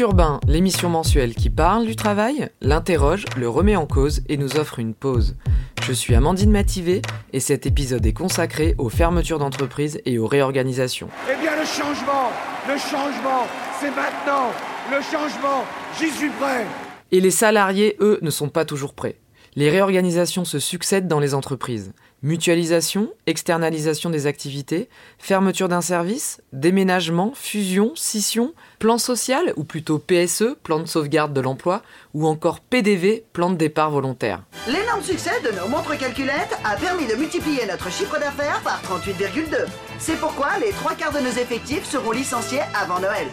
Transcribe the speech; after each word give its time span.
Urbain, 0.00 0.40
l'émission 0.46 0.88
mensuelle 0.88 1.34
qui 1.34 1.50
parle 1.50 1.86
du 1.86 1.96
travail, 1.96 2.48
l'interroge, 2.60 3.24
le 3.36 3.48
remet 3.48 3.76
en 3.76 3.86
cause 3.86 4.22
et 4.28 4.36
nous 4.36 4.56
offre 4.56 4.78
une 4.78 4.94
pause. 4.94 5.34
Je 5.82 5.92
suis 5.92 6.14
Amandine 6.14 6.50
Mativé 6.50 7.02
et 7.32 7.40
cet 7.40 7.66
épisode 7.66 8.04
est 8.04 8.12
consacré 8.12 8.74
aux 8.78 8.88
fermetures 8.88 9.38
d'entreprises 9.38 10.00
et 10.04 10.18
aux 10.18 10.26
réorganisations. 10.26 11.08
Eh 11.30 11.40
bien 11.40 11.56
le 11.56 11.64
changement, 11.64 12.30
le 12.68 12.78
changement, 12.78 13.46
c'est 13.80 13.90
maintenant. 13.90 14.52
Le 14.90 15.00
changement, 15.02 15.64
j'y 15.98 16.10
suis 16.10 16.30
prêt. 16.30 16.66
Et 17.10 17.20
les 17.20 17.30
salariés, 17.30 17.96
eux, 18.00 18.18
ne 18.22 18.30
sont 18.30 18.48
pas 18.48 18.64
toujours 18.64 18.94
prêts. 18.94 19.16
Les 19.56 19.70
réorganisations 19.70 20.44
se 20.44 20.58
succèdent 20.58 21.08
dans 21.08 21.20
les 21.20 21.34
entreprises. 21.34 21.92
Mutualisation, 22.22 23.12
externalisation 23.26 24.10
des 24.10 24.26
activités, 24.26 24.88
fermeture 25.18 25.68
d'un 25.68 25.80
service, 25.80 26.40
déménagement, 26.52 27.32
fusion, 27.34 27.92
scission, 27.94 28.54
plan 28.80 28.98
social, 28.98 29.52
ou 29.56 29.62
plutôt 29.62 29.98
PSE, 29.98 30.56
plan 30.64 30.80
de 30.80 30.86
sauvegarde 30.86 31.32
de 31.32 31.40
l'emploi, 31.40 31.82
ou 32.14 32.26
encore 32.26 32.60
PDV, 32.60 33.24
plan 33.32 33.50
de 33.50 33.56
départ 33.56 33.92
volontaire. 33.92 34.42
L'énorme 34.66 35.02
succès 35.02 35.40
de 35.44 35.56
nos 35.56 35.68
montres 35.68 35.96
calculettes 35.96 36.58
a 36.64 36.76
permis 36.76 37.06
de 37.06 37.14
multiplier 37.14 37.66
notre 37.66 37.90
chiffre 37.90 38.18
d'affaires 38.18 38.60
par 38.64 38.82
38,2. 38.82 39.66
C'est 39.98 40.18
pourquoi 40.18 40.58
les 40.60 40.70
trois 40.70 40.94
quarts 40.94 41.12
de 41.12 41.20
nos 41.20 41.30
effectifs 41.30 41.84
seront 41.84 42.10
licenciés 42.10 42.62
avant 42.74 42.98
Noël. 42.98 43.28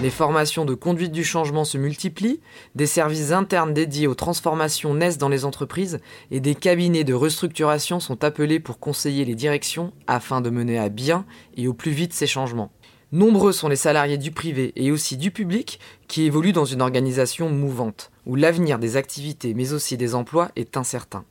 Les 0.00 0.10
formations 0.10 0.64
de 0.64 0.74
conduite 0.74 1.12
du 1.12 1.24
changement 1.24 1.64
se 1.64 1.76
multiplient, 1.76 2.40
des 2.74 2.86
services 2.86 3.32
internes 3.32 3.74
dédiés 3.74 4.06
aux 4.06 4.14
transformations 4.14 4.94
naissent 4.94 5.18
dans 5.18 5.28
les 5.28 5.44
entreprises 5.44 5.98
et 6.30 6.40
des 6.40 6.54
cabinets 6.54 7.04
de 7.04 7.14
restructuration 7.14 8.00
sont 8.00 8.22
appelés 8.22 8.60
pour 8.60 8.78
conseiller 8.78 9.24
les 9.24 9.34
directions 9.34 9.92
afin 10.06 10.40
de 10.40 10.50
mener 10.50 10.78
à 10.78 10.88
bien 10.88 11.24
et 11.56 11.68
au 11.68 11.74
plus 11.74 11.90
vite 11.90 12.12
ces 12.12 12.26
changements. 12.26 12.70
Nombreux 13.10 13.52
sont 13.52 13.68
les 13.68 13.76
salariés 13.76 14.18
du 14.18 14.30
privé 14.30 14.72
et 14.76 14.92
aussi 14.92 15.16
du 15.16 15.30
public 15.30 15.80
qui 16.06 16.24
évoluent 16.24 16.52
dans 16.52 16.64
une 16.64 16.82
organisation 16.82 17.48
mouvante, 17.48 18.10
où 18.26 18.36
l'avenir 18.36 18.78
des 18.78 18.96
activités 18.96 19.54
mais 19.54 19.72
aussi 19.72 19.96
des 19.96 20.14
emplois 20.14 20.50
est 20.56 20.76
incertain. 20.76 21.24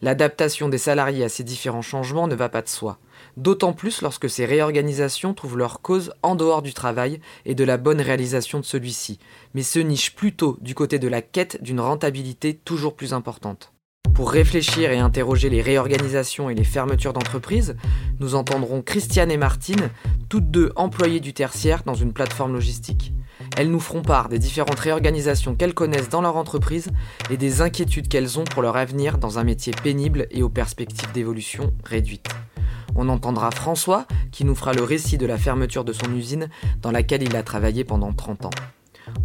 L'adaptation 0.00 0.68
des 0.68 0.78
salariés 0.78 1.22
à 1.22 1.28
ces 1.28 1.44
différents 1.44 1.82
changements 1.82 2.26
ne 2.26 2.34
va 2.34 2.48
pas 2.48 2.62
de 2.62 2.68
soi, 2.68 2.98
d'autant 3.36 3.72
plus 3.72 4.02
lorsque 4.02 4.28
ces 4.28 4.44
réorganisations 4.44 5.34
trouvent 5.34 5.58
leur 5.58 5.80
cause 5.80 6.12
en 6.22 6.34
dehors 6.34 6.62
du 6.62 6.74
travail 6.74 7.20
et 7.44 7.54
de 7.54 7.64
la 7.64 7.76
bonne 7.76 8.00
réalisation 8.00 8.60
de 8.60 8.64
celui-ci, 8.64 9.18
mais 9.54 9.62
se 9.62 9.78
nichent 9.78 10.14
plutôt 10.14 10.58
du 10.60 10.74
côté 10.74 10.98
de 10.98 11.08
la 11.08 11.22
quête 11.22 11.62
d'une 11.62 11.80
rentabilité 11.80 12.54
toujours 12.54 12.94
plus 12.94 13.12
importante. 13.12 13.72
Pour 14.14 14.30
réfléchir 14.30 14.90
et 14.90 14.98
interroger 14.98 15.48
les 15.48 15.62
réorganisations 15.62 16.50
et 16.50 16.54
les 16.54 16.64
fermetures 16.64 17.14
d'entreprises, 17.14 17.76
nous 18.20 18.34
entendrons 18.34 18.82
Christiane 18.82 19.30
et 19.30 19.38
Martine, 19.38 19.88
toutes 20.28 20.50
deux 20.50 20.70
employées 20.76 21.20
du 21.20 21.32
tertiaire 21.32 21.82
dans 21.84 21.94
une 21.94 22.12
plateforme 22.12 22.52
logistique. 22.52 23.12
Elles 23.56 23.70
nous 23.70 23.80
feront 23.80 24.02
part 24.02 24.28
des 24.28 24.38
différentes 24.38 24.78
réorganisations 24.78 25.54
qu'elles 25.54 25.74
connaissent 25.74 26.10
dans 26.10 26.20
leur 26.20 26.36
entreprise 26.36 26.90
et 27.30 27.38
des 27.38 27.62
inquiétudes 27.62 28.08
qu'elles 28.08 28.38
ont 28.38 28.44
pour 28.44 28.60
leur 28.60 28.76
avenir 28.76 29.16
dans 29.16 29.38
un 29.38 29.44
métier 29.44 29.72
pénible 29.82 30.26
et 30.30 30.42
aux 30.42 30.50
perspectives 30.50 31.12
d'évolution 31.12 31.72
réduites. 31.82 32.28
On 32.94 33.08
entendra 33.08 33.50
François 33.50 34.06
qui 34.30 34.44
nous 34.44 34.54
fera 34.54 34.72
le 34.72 34.82
récit 34.82 35.18
de 35.18 35.26
la 35.26 35.38
fermeture 35.38 35.84
de 35.84 35.92
son 35.92 36.14
usine 36.14 36.48
dans 36.80 36.90
laquelle 36.90 37.22
il 37.22 37.36
a 37.36 37.42
travaillé 37.42 37.84
pendant 37.84 38.12
30 38.12 38.46
ans. 38.46 38.50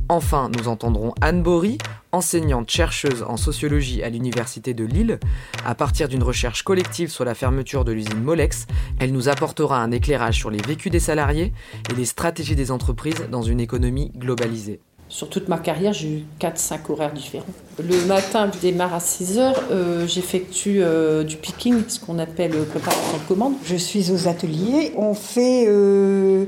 Enfin, 0.09 0.49
nous 0.57 0.67
entendrons 0.67 1.13
Anne 1.21 1.43
Bory, 1.43 1.77
enseignante 2.11 2.69
chercheuse 2.69 3.23
en 3.23 3.37
sociologie 3.37 4.03
à 4.03 4.09
l'Université 4.09 4.73
de 4.73 4.85
Lille. 4.85 5.19
À 5.65 5.75
partir 5.75 6.07
d'une 6.07 6.23
recherche 6.23 6.63
collective 6.63 7.11
sur 7.11 7.25
la 7.25 7.35
fermeture 7.35 7.85
de 7.85 7.91
l'usine 7.91 8.21
Molex, 8.21 8.67
elle 8.99 9.11
nous 9.11 9.29
apportera 9.29 9.81
un 9.81 9.91
éclairage 9.91 10.37
sur 10.37 10.49
les 10.49 10.61
vécus 10.61 10.91
des 10.91 10.99
salariés 10.99 11.53
et 11.91 11.95
les 11.95 12.05
stratégies 12.05 12.55
des 12.55 12.71
entreprises 12.71 13.27
dans 13.29 13.43
une 13.43 13.59
économie 13.59 14.11
globalisée. 14.15 14.79
Sur 15.09 15.29
toute 15.29 15.47
ma 15.47 15.57
carrière, 15.57 15.93
j'ai 15.93 16.09
eu 16.09 16.23
4-5 16.39 16.79
horaires 16.89 17.13
différents. 17.13 17.45
Le 17.79 18.05
matin, 18.05 18.49
je 18.53 18.59
démarre 18.59 18.93
à 18.93 18.99
6 18.99 19.39
heures. 19.39 19.63
Euh, 19.71 20.05
J'effectue 20.05 20.81
euh, 20.81 21.23
du 21.23 21.37
picking, 21.37 21.83
ce 21.87 21.99
qu'on 21.99 22.19
appelle 22.19 22.53
euh, 22.53 22.65
préparation 22.65 23.17
de 23.17 23.27
commande. 23.27 23.53
Je 23.63 23.77
suis 23.77 24.11
aux 24.11 24.27
ateliers. 24.27 24.91
On 24.97 25.13
fait, 25.13 25.65
euh, 25.67 26.45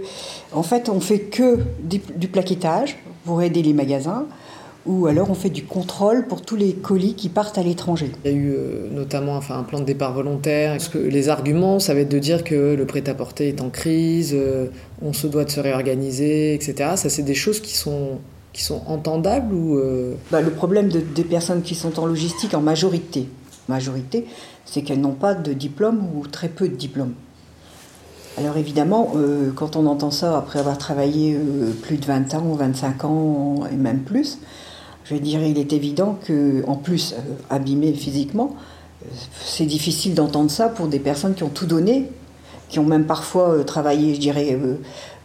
en 0.52 0.64
fait, 0.64 0.90
on 0.90 1.00
fait 1.00 1.20
que 1.20 1.60
du, 1.82 2.02
du 2.16 2.28
plaquettage 2.28 2.98
pour 3.24 3.42
aider 3.42 3.62
les 3.62 3.74
magasins. 3.74 4.26
Ou 4.86 5.08
alors 5.08 5.30
on 5.30 5.36
fait 5.36 5.50
du 5.50 5.66
contrôle 5.66 6.26
pour 6.26 6.42
tous 6.42 6.56
les 6.56 6.74
colis 6.74 7.14
qui 7.14 7.28
partent 7.30 7.58
à 7.58 7.64
l'étranger. 7.64 8.12
Il 8.24 8.32
y 8.32 8.34
a 8.34 8.38
eu 8.38 8.54
euh, 8.58 8.88
notamment 8.92 9.36
enfin, 9.36 9.60
un 9.60 9.64
plan 9.64 9.80
de 9.80 9.86
départ 9.86 10.14
volontaire. 10.14 10.74
Est-ce 10.74 10.90
que 10.90 10.98
les 10.98 11.28
arguments, 11.28 11.80
ça 11.80 11.94
va 11.94 12.00
être 12.00 12.10
de 12.10 12.18
dire 12.18 12.44
que 12.44 12.76
le 12.76 12.86
prêt-à-porter 12.86 13.50
est 13.50 13.62
en 13.62 13.70
crise, 13.70 14.34
euh, 14.34 14.68
on 15.02 15.12
se 15.12 15.28
doit 15.28 15.44
de 15.44 15.52
se 15.52 15.60
réorganiser, 15.60 16.54
etc. 16.54 16.92
Ça, 16.96 17.10
c'est 17.10 17.24
des 17.24 17.36
choses 17.36 17.60
qui 17.60 17.76
sont 17.76 18.20
qui 18.54 18.64
sont 18.64 18.82
entendables 18.88 19.54
euh, 19.54 20.16
bah, 20.32 20.42
Le 20.42 20.52
problème 20.52 20.90
de, 20.90 21.00
des 21.00 21.24
personnes 21.24 21.62
qui 21.62 21.76
sont 21.76 22.00
en 22.00 22.06
logistique 22.06 22.54
en 22.54 22.62
majorité, 22.62 23.28
c'est 24.66 24.82
qu'elles 24.82 25.02
n'ont 25.02 25.14
pas 25.14 25.34
de 25.36 25.54
diplôme 25.54 26.02
ou 26.16 26.28
très 26.28 26.50
peu 26.50 26.68
de 26.68 26.76
diplôme. 26.76 27.14
Alors 28.38 28.58
évidemment, 28.58 29.12
euh, 29.16 29.52
quand 29.54 29.76
on 29.76 29.86
entend 29.86 30.12
ça 30.12 30.38
après 30.38 30.60
avoir 30.60 30.78
travaillé 30.78 31.36
euh, 31.36 31.72
plus 31.82 31.98
de 31.98 32.06
20 32.06 32.36
ans, 32.36 32.54
25 32.54 33.06
ans 33.06 33.64
et 33.72 33.76
même 33.76 34.00
plus, 34.00 34.40
je 35.06 35.16
dire, 35.16 35.42
il 35.42 35.58
est 35.58 35.74
évident 35.74 36.18
que, 36.24 36.64
en 36.68 36.76
plus, 36.76 37.16
abîmé 37.50 37.94
physiquement, 37.94 38.56
c'est 39.44 39.66
difficile 39.66 40.14
d'entendre 40.14 40.52
ça 40.52 40.70
pour 40.70 40.88
des 40.88 41.00
personnes 41.00 41.34
qui 41.34 41.42
ont 41.42 41.50
tout 41.50 41.66
donné, 41.66 42.12
qui 42.70 42.80
ont 42.80 42.86
même 42.86 43.06
parfois 43.06 43.64
travaillé, 43.66 44.16
je 44.16 44.20
dirais, 44.20 44.58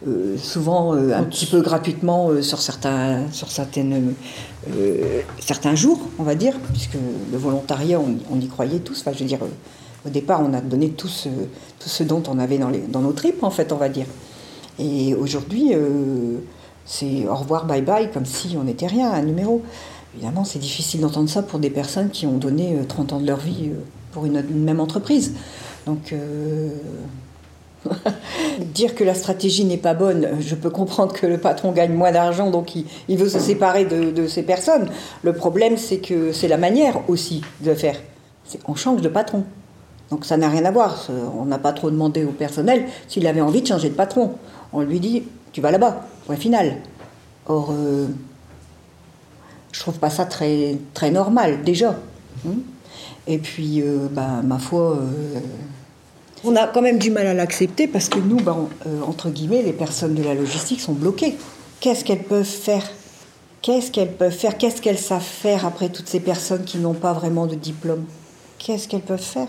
euh, 0.05 0.37
souvent 0.37 0.93
euh, 0.93 1.13
un 1.13 1.23
petit 1.23 1.45
peu 1.45 1.61
gratuitement 1.61 2.29
euh, 2.29 2.41
sur, 2.41 2.61
certains, 2.61 3.31
sur 3.31 3.49
certaines, 3.49 4.13
certains 5.39 5.75
jours, 5.75 5.99
on 6.19 6.23
va 6.23 6.35
dire, 6.35 6.55
puisque 6.71 6.97
le 7.31 7.37
volontariat, 7.37 7.99
on, 7.99 8.17
on 8.31 8.39
y 8.39 8.47
croyait 8.47 8.79
tous. 8.79 8.99
Enfin, 9.01 9.13
je 9.13 9.19
veux 9.19 9.25
dire, 9.25 9.39
au 10.05 10.09
départ, 10.09 10.41
on 10.41 10.53
a 10.53 10.61
donné 10.61 10.89
tout 10.89 11.07
ce, 11.07 11.29
tout 11.79 11.89
ce 11.89 12.03
dont 12.03 12.21
on 12.27 12.39
avait 12.39 12.57
dans, 12.57 12.69
les, 12.69 12.79
dans 12.79 13.01
nos 13.01 13.13
tripes, 13.13 13.43
en 13.43 13.51
fait, 13.51 13.71
on 13.71 13.77
va 13.77 13.89
dire. 13.89 14.07
Et 14.77 15.15
aujourd'hui, 15.15 15.71
c'est 16.85 17.27
au 17.27 17.35
revoir, 17.35 17.65
bye 17.65 17.81
bye, 17.81 18.11
comme 18.11 18.25
si 18.25 18.57
on 18.59 18.63
n'était 18.65 18.87
rien, 18.87 19.11
un 19.11 19.21
numéro. 19.21 19.63
Évidemment, 20.15 20.43
c'est 20.43 20.59
difficile 20.59 21.01
d'entendre 21.01 21.29
ça 21.29 21.41
pour 21.41 21.59
des 21.59 21.69
personnes 21.69 22.09
qui 22.09 22.25
ont 22.25 22.37
donné 22.37 22.77
30 22.87 23.13
ans 23.13 23.19
de 23.19 23.27
leur 23.27 23.39
vie 23.39 23.71
pour 24.11 24.25
une, 24.25 24.43
une 24.49 24.63
même 24.63 24.81
entreprise. 24.81 25.33
Donc, 25.85 26.13
Dire 28.73 28.95
que 28.95 29.03
la 29.03 29.13
stratégie 29.13 29.65
n'est 29.65 29.77
pas 29.77 29.93
bonne, 29.93 30.27
je 30.39 30.55
peux 30.55 30.69
comprendre 30.69 31.13
que 31.13 31.25
le 31.25 31.37
patron 31.37 31.71
gagne 31.71 31.93
moins 31.93 32.11
d'argent, 32.11 32.49
donc 32.49 32.75
il, 32.75 33.17
veut 33.17 33.29
se 33.29 33.39
séparer 33.39 33.85
de, 33.85 34.11
de, 34.11 34.27
ces 34.27 34.43
personnes. 34.43 34.89
Le 35.23 35.33
problème, 35.33 35.77
c'est 35.77 35.97
que 35.97 36.31
c'est 36.31 36.47
la 36.47 36.57
manière 36.57 37.09
aussi 37.09 37.41
de 37.61 37.73
faire. 37.73 37.97
On 38.67 38.75
change 38.75 39.01
de 39.01 39.09
patron. 39.09 39.43
Donc 40.09 40.25
ça 40.25 40.37
n'a 40.37 40.49
rien 40.49 40.65
à 40.65 40.71
voir. 40.71 41.07
On 41.37 41.45
n'a 41.45 41.57
pas 41.57 41.73
trop 41.73 41.89
demandé 41.89 42.23
au 42.23 42.31
personnel 42.31 42.85
s'il 43.07 43.25
avait 43.27 43.41
envie 43.41 43.61
de 43.61 43.67
changer 43.67 43.89
de 43.89 43.95
patron. 43.95 44.35
On 44.73 44.81
lui 44.81 44.99
dit, 44.99 45.23
tu 45.51 45.61
vas 45.61 45.71
là-bas, 45.71 46.05
point 46.25 46.35
final. 46.35 46.77
Or, 47.47 47.71
euh, 47.71 48.07
je 49.71 49.79
trouve 49.79 49.99
pas 49.99 50.09
ça 50.09 50.25
très, 50.25 50.77
normal, 51.11 51.63
déjà. 51.63 51.95
Et 53.27 53.37
puis, 53.39 53.81
euh, 53.81 54.07
bah, 54.11 54.41
ma 54.43 54.59
foi... 54.59 54.97
Euh, 54.97 55.39
on 56.47 56.55
a 56.55 56.67
quand 56.67 56.81
même 56.81 56.99
du 56.99 57.11
mal 57.11 57.27
à 57.27 57.33
l'accepter 57.33 57.87
parce 57.87 58.09
que 58.09 58.19
nous, 58.19 58.37
ben, 58.37 58.67
euh, 58.87 59.01
entre 59.01 59.29
guillemets, 59.29 59.61
les 59.61 59.73
personnes 59.73 60.15
de 60.15 60.23
la 60.23 60.33
logistique 60.33 60.81
sont 60.81 60.93
bloquées. 60.93 61.35
Qu'est-ce 61.79 62.03
qu'elles 62.03 62.23
peuvent 62.23 62.43
faire? 62.43 62.83
Qu'est-ce 63.61 63.91
qu'elles 63.91 64.13
peuvent 64.13 64.31
faire? 64.31 64.57
Qu'est-ce 64.57 64.81
qu'elles 64.81 64.97
savent 64.97 65.21
faire 65.21 65.65
après 65.65 65.89
toutes 65.89 66.07
ces 66.07 66.19
personnes 66.19 66.63
qui 66.63 66.77
n'ont 66.77 66.93
pas 66.93 67.13
vraiment 67.13 67.47
de 67.47 67.55
diplôme? 67.55 68.05
Qu'est-ce 68.59 68.87
qu'elles 68.87 69.01
peuvent 69.01 69.19
faire? 69.19 69.47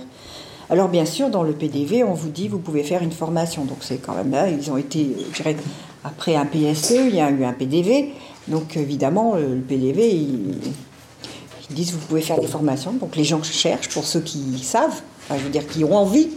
Alors 0.69 0.89
bien 0.89 1.05
sûr, 1.05 1.31
dans 1.31 1.43
le 1.43 1.53
PDV, 1.53 2.03
on 2.03 2.15
vous 2.15 2.29
dit 2.29 2.49
vous 2.49 2.59
pouvez 2.59 2.83
faire 2.83 3.03
une 3.03 3.13
formation. 3.13 3.65
Donc 3.65 3.79
c'est 3.81 3.99
quand 3.99 4.15
même 4.15 4.33
là, 4.33 4.49
ils 4.49 4.71
ont 4.71 4.77
été, 4.77 5.17
je 5.31 5.37
dirais, 5.37 5.57
après 6.03 6.35
un 6.35 6.45
PSE, 6.45 6.95
il 7.09 7.15
y 7.15 7.21
a 7.21 7.31
eu 7.31 7.45
un 7.45 7.53
PDV. 7.53 8.13
Donc 8.49 8.77
évidemment, 8.77 9.37
le 9.37 9.61
PDV, 9.61 10.09
ils, 10.09 10.55
ils 11.71 11.75
disent 11.75 11.93
vous 11.93 11.99
pouvez 12.07 12.21
faire 12.21 12.41
des 12.41 12.47
formations. 12.47 12.93
Donc 12.93 13.17
les 13.17 13.25
gens 13.25 13.43
cherchent 13.43 13.91
pour 13.91 14.05
ceux 14.05 14.21
qui 14.21 14.59
savent, 14.63 15.03
je 15.31 15.37
veux 15.37 15.51
dire 15.51 15.67
qui 15.67 15.85
ont 15.85 15.97
envie 15.97 16.29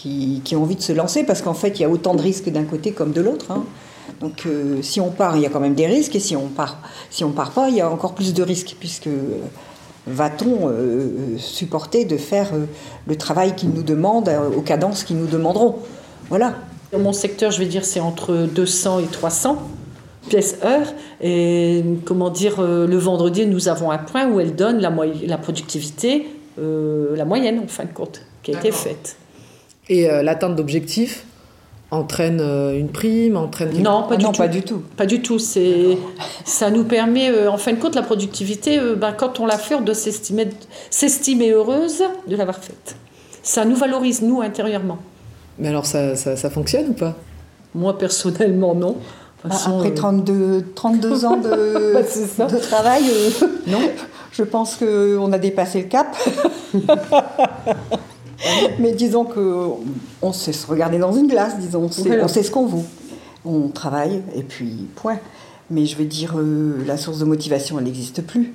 qui, 0.00 0.40
qui, 0.44 0.56
ont 0.56 0.62
envie 0.62 0.76
de 0.76 0.82
se 0.82 0.92
lancer 0.92 1.24
parce 1.24 1.42
qu'en 1.42 1.54
fait, 1.54 1.78
il 1.78 1.82
y 1.82 1.84
a 1.84 1.88
autant 1.88 2.14
de 2.14 2.22
risques 2.22 2.48
d'un 2.50 2.64
côté 2.64 2.92
comme 2.92 3.12
de 3.12 3.20
l'autre. 3.20 3.50
Hein. 3.50 3.64
Donc, 4.20 4.44
euh, 4.46 4.82
si 4.82 5.00
on 5.00 5.10
part, 5.10 5.36
il 5.36 5.42
y 5.42 5.46
a 5.46 5.50
quand 5.50 5.60
même 5.60 5.74
des 5.74 5.86
risques, 5.86 6.16
et 6.16 6.20
si 6.20 6.36
on 6.36 6.48
part, 6.48 6.78
si 7.10 7.24
on 7.24 7.32
part 7.32 7.52
pas, 7.52 7.68
il 7.68 7.76
y 7.76 7.80
a 7.80 7.90
encore 7.90 8.14
plus 8.14 8.34
de 8.34 8.42
risques, 8.42 8.76
puisque 8.78 9.08
va-t-on 10.06 10.68
euh, 10.68 11.36
supporter 11.38 12.04
de 12.04 12.16
faire 12.16 12.50
euh, 12.54 12.66
le 13.06 13.16
travail 13.16 13.54
qu'ils 13.54 13.70
nous 13.70 13.82
demandent 13.82 14.28
euh, 14.28 14.50
aux 14.50 14.62
cadences 14.62 15.04
qu'ils 15.04 15.18
nous 15.18 15.26
demanderont 15.26 15.76
Voilà. 16.28 16.54
Dans 16.92 16.98
mon 16.98 17.12
secteur, 17.12 17.50
je 17.50 17.58
vais 17.60 17.66
dire, 17.66 17.84
c'est 17.84 18.00
entre 18.00 18.48
200 18.52 19.00
et 19.00 19.06
300 19.06 19.62
pièces 20.28 20.58
heure. 20.64 20.92
Et 21.20 21.84
comment 22.04 22.30
dire, 22.30 22.60
le 22.60 22.96
vendredi, 22.96 23.46
nous 23.46 23.68
avons 23.68 23.92
un 23.92 23.98
point 23.98 24.28
où 24.28 24.40
elle 24.40 24.56
donne 24.56 24.80
la, 24.80 24.92
la 25.24 25.38
productivité, 25.38 26.26
la 26.58 27.24
moyenne, 27.24 27.60
en 27.60 27.68
fin 27.68 27.84
de 27.84 27.92
compte, 27.92 28.22
qui 28.42 28.52
a 28.52 28.58
été 28.58 28.72
faite. 28.72 29.16
Et 29.90 30.08
euh, 30.08 30.22
l'atteinte 30.22 30.56
d'objectifs 30.56 31.24
entraîne 31.90 32.38
euh, 32.40 32.78
une 32.78 32.88
prime, 32.88 33.36
entraîne 33.36 33.70
Non, 33.82 34.04
pas 34.04 34.14
Ah 34.14 34.16
du 34.16 34.24
non, 34.24 34.30
tout. 34.32 34.38
pas 34.38 34.46
du 34.48 34.62
tout. 34.62 34.82
Pas 34.96 35.06
du 35.06 35.20
tout. 35.22 35.38
C'est, 35.40 35.98
ça 36.44 36.70
nous 36.70 36.84
permet, 36.84 37.28
euh, 37.28 37.50
en 37.50 37.58
fin 37.58 37.72
de 37.72 37.78
compte, 37.80 37.96
la 37.96 38.02
productivité, 38.02 38.78
euh, 38.78 38.94
ben, 38.94 39.12
quand 39.12 39.40
on 39.40 39.46
l'a 39.46 39.58
fait, 39.58 39.74
on 39.74 39.80
doit 39.80 39.94
s'estimer, 39.96 40.48
s'estimer 40.88 41.50
heureuse 41.50 42.02
de 42.28 42.36
l'avoir 42.36 42.58
faite. 42.58 42.94
Ça 43.42 43.64
nous 43.64 43.74
valorise, 43.74 44.22
nous, 44.22 44.40
intérieurement. 44.40 44.98
Mais 45.58 45.68
alors 45.68 45.84
ça, 45.84 46.14
ça, 46.14 46.36
ça 46.36 46.48
fonctionne 46.50 46.90
ou 46.90 46.92
pas? 46.92 47.16
Moi, 47.74 47.98
personnellement, 47.98 48.74
non. 48.76 48.96
Bah, 49.42 49.50
façon, 49.50 49.78
Après 49.78 49.90
euh, 49.90 49.94
32, 49.94 50.64
32 50.76 51.24
ans 51.24 51.36
de, 51.38 51.94
Bah, 52.38 52.46
de 52.46 52.58
travail, 52.58 53.02
euh, 53.10 53.46
Non. 53.66 53.80
je 54.30 54.44
pense 54.44 54.76
qu'on 54.76 55.32
a 55.32 55.38
dépassé 55.38 55.80
le 55.80 55.88
cap. 55.88 56.16
Mais 58.78 58.92
disons 58.92 59.24
que 59.24 59.66
on 60.22 60.32
sait 60.32 60.52
se 60.52 60.66
regarder 60.66 60.98
dans 60.98 61.12
une 61.12 61.26
glace, 61.28 61.58
disons, 61.58 61.82
on 61.84 61.90
sait, 61.90 62.02
Voilà. 62.08 62.24
on 62.24 62.28
sait 62.28 62.42
ce 62.42 62.50
qu'on 62.50 62.66
vaut. 62.66 62.84
On 63.44 63.68
travaille 63.68 64.22
et 64.34 64.42
puis 64.42 64.86
point. 64.96 65.18
Mais 65.70 65.86
je 65.86 65.96
veux 65.96 66.04
dire, 66.04 66.34
euh, 66.36 66.82
la 66.86 66.96
source 66.96 67.18
de 67.20 67.24
motivation, 67.24 67.78
elle 67.78 67.84
n'existe 67.84 68.22
plus. 68.22 68.52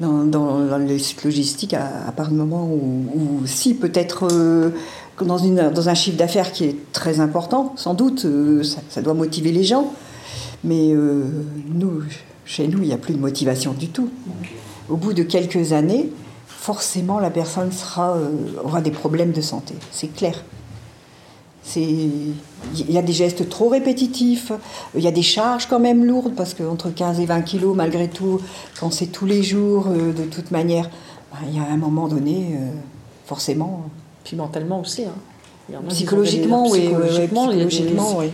Dans, 0.00 0.24
dans, 0.24 0.64
dans 0.66 0.78
les 0.78 0.98
sites 0.98 1.22
logistiques, 1.24 1.74
à, 1.74 1.86
à 2.08 2.12
part 2.12 2.30
le 2.30 2.36
moment 2.36 2.64
où, 2.64 3.04
où 3.14 3.46
si 3.46 3.74
peut-être 3.74 4.26
euh, 4.32 4.70
dans, 5.20 5.38
une, 5.38 5.70
dans 5.70 5.88
un 5.88 5.94
chiffre 5.94 6.16
d'affaires 6.16 6.50
qui 6.52 6.64
est 6.64 6.76
très 6.92 7.20
important, 7.20 7.72
sans 7.76 7.94
doute, 7.94 8.24
euh, 8.24 8.62
ça, 8.62 8.80
ça 8.88 9.02
doit 9.02 9.14
motiver 9.14 9.52
les 9.52 9.64
gens. 9.64 9.92
Mais 10.64 10.92
nous, 11.74 12.02
chez 12.44 12.68
nous, 12.68 12.78
il 12.82 12.86
n'y 12.86 12.92
a 12.94 12.96
plus 12.98 13.14
de 13.14 13.18
motivation 13.18 13.72
du 13.72 13.88
tout. 13.88 14.08
Au 14.88 14.96
bout 14.96 15.12
de 15.12 15.24
quelques 15.24 15.72
années, 15.72 16.10
forcément, 16.62 17.18
la 17.18 17.30
personne 17.30 17.72
sera, 17.72 18.12
euh, 18.12 18.28
aura 18.62 18.80
des 18.80 18.92
problèmes 18.92 19.32
de 19.32 19.40
santé. 19.40 19.74
C'est 19.90 20.14
clair. 20.14 20.44
Il 21.76 22.34
y 22.72 22.98
a 22.98 23.02
des 23.02 23.12
gestes 23.12 23.48
trop 23.48 23.68
répétitifs, 23.68 24.52
il 24.94 25.02
y 25.02 25.08
a 25.08 25.10
des 25.10 25.22
charges 25.22 25.66
quand 25.66 25.80
même 25.80 26.04
lourdes, 26.04 26.34
parce 26.36 26.54
qu'entre 26.54 26.90
15 26.90 27.18
et 27.18 27.26
20 27.26 27.42
kilos, 27.42 27.74
malgré 27.76 28.08
tout, 28.08 28.40
quand 28.78 28.92
c'est 28.92 29.06
tous 29.06 29.26
les 29.26 29.42
jours, 29.42 29.86
euh, 29.88 30.12
de 30.12 30.24
toute 30.24 30.52
manière, 30.52 30.88
ben, 31.32 31.38
il 31.48 31.56
y 31.56 31.60
a 31.60 31.64
un 31.68 31.76
moment 31.76 32.06
donné, 32.06 32.50
euh, 32.52 32.70
forcément, 33.26 33.84
Puis 34.22 34.36
mentalement 34.36 34.80
aussi. 34.80 35.04
hein. 35.04 35.14
Psychologiquement, 35.88 36.68
oui, 36.68 36.80
psychologiquement, 36.80 38.18
oui. 38.18 38.30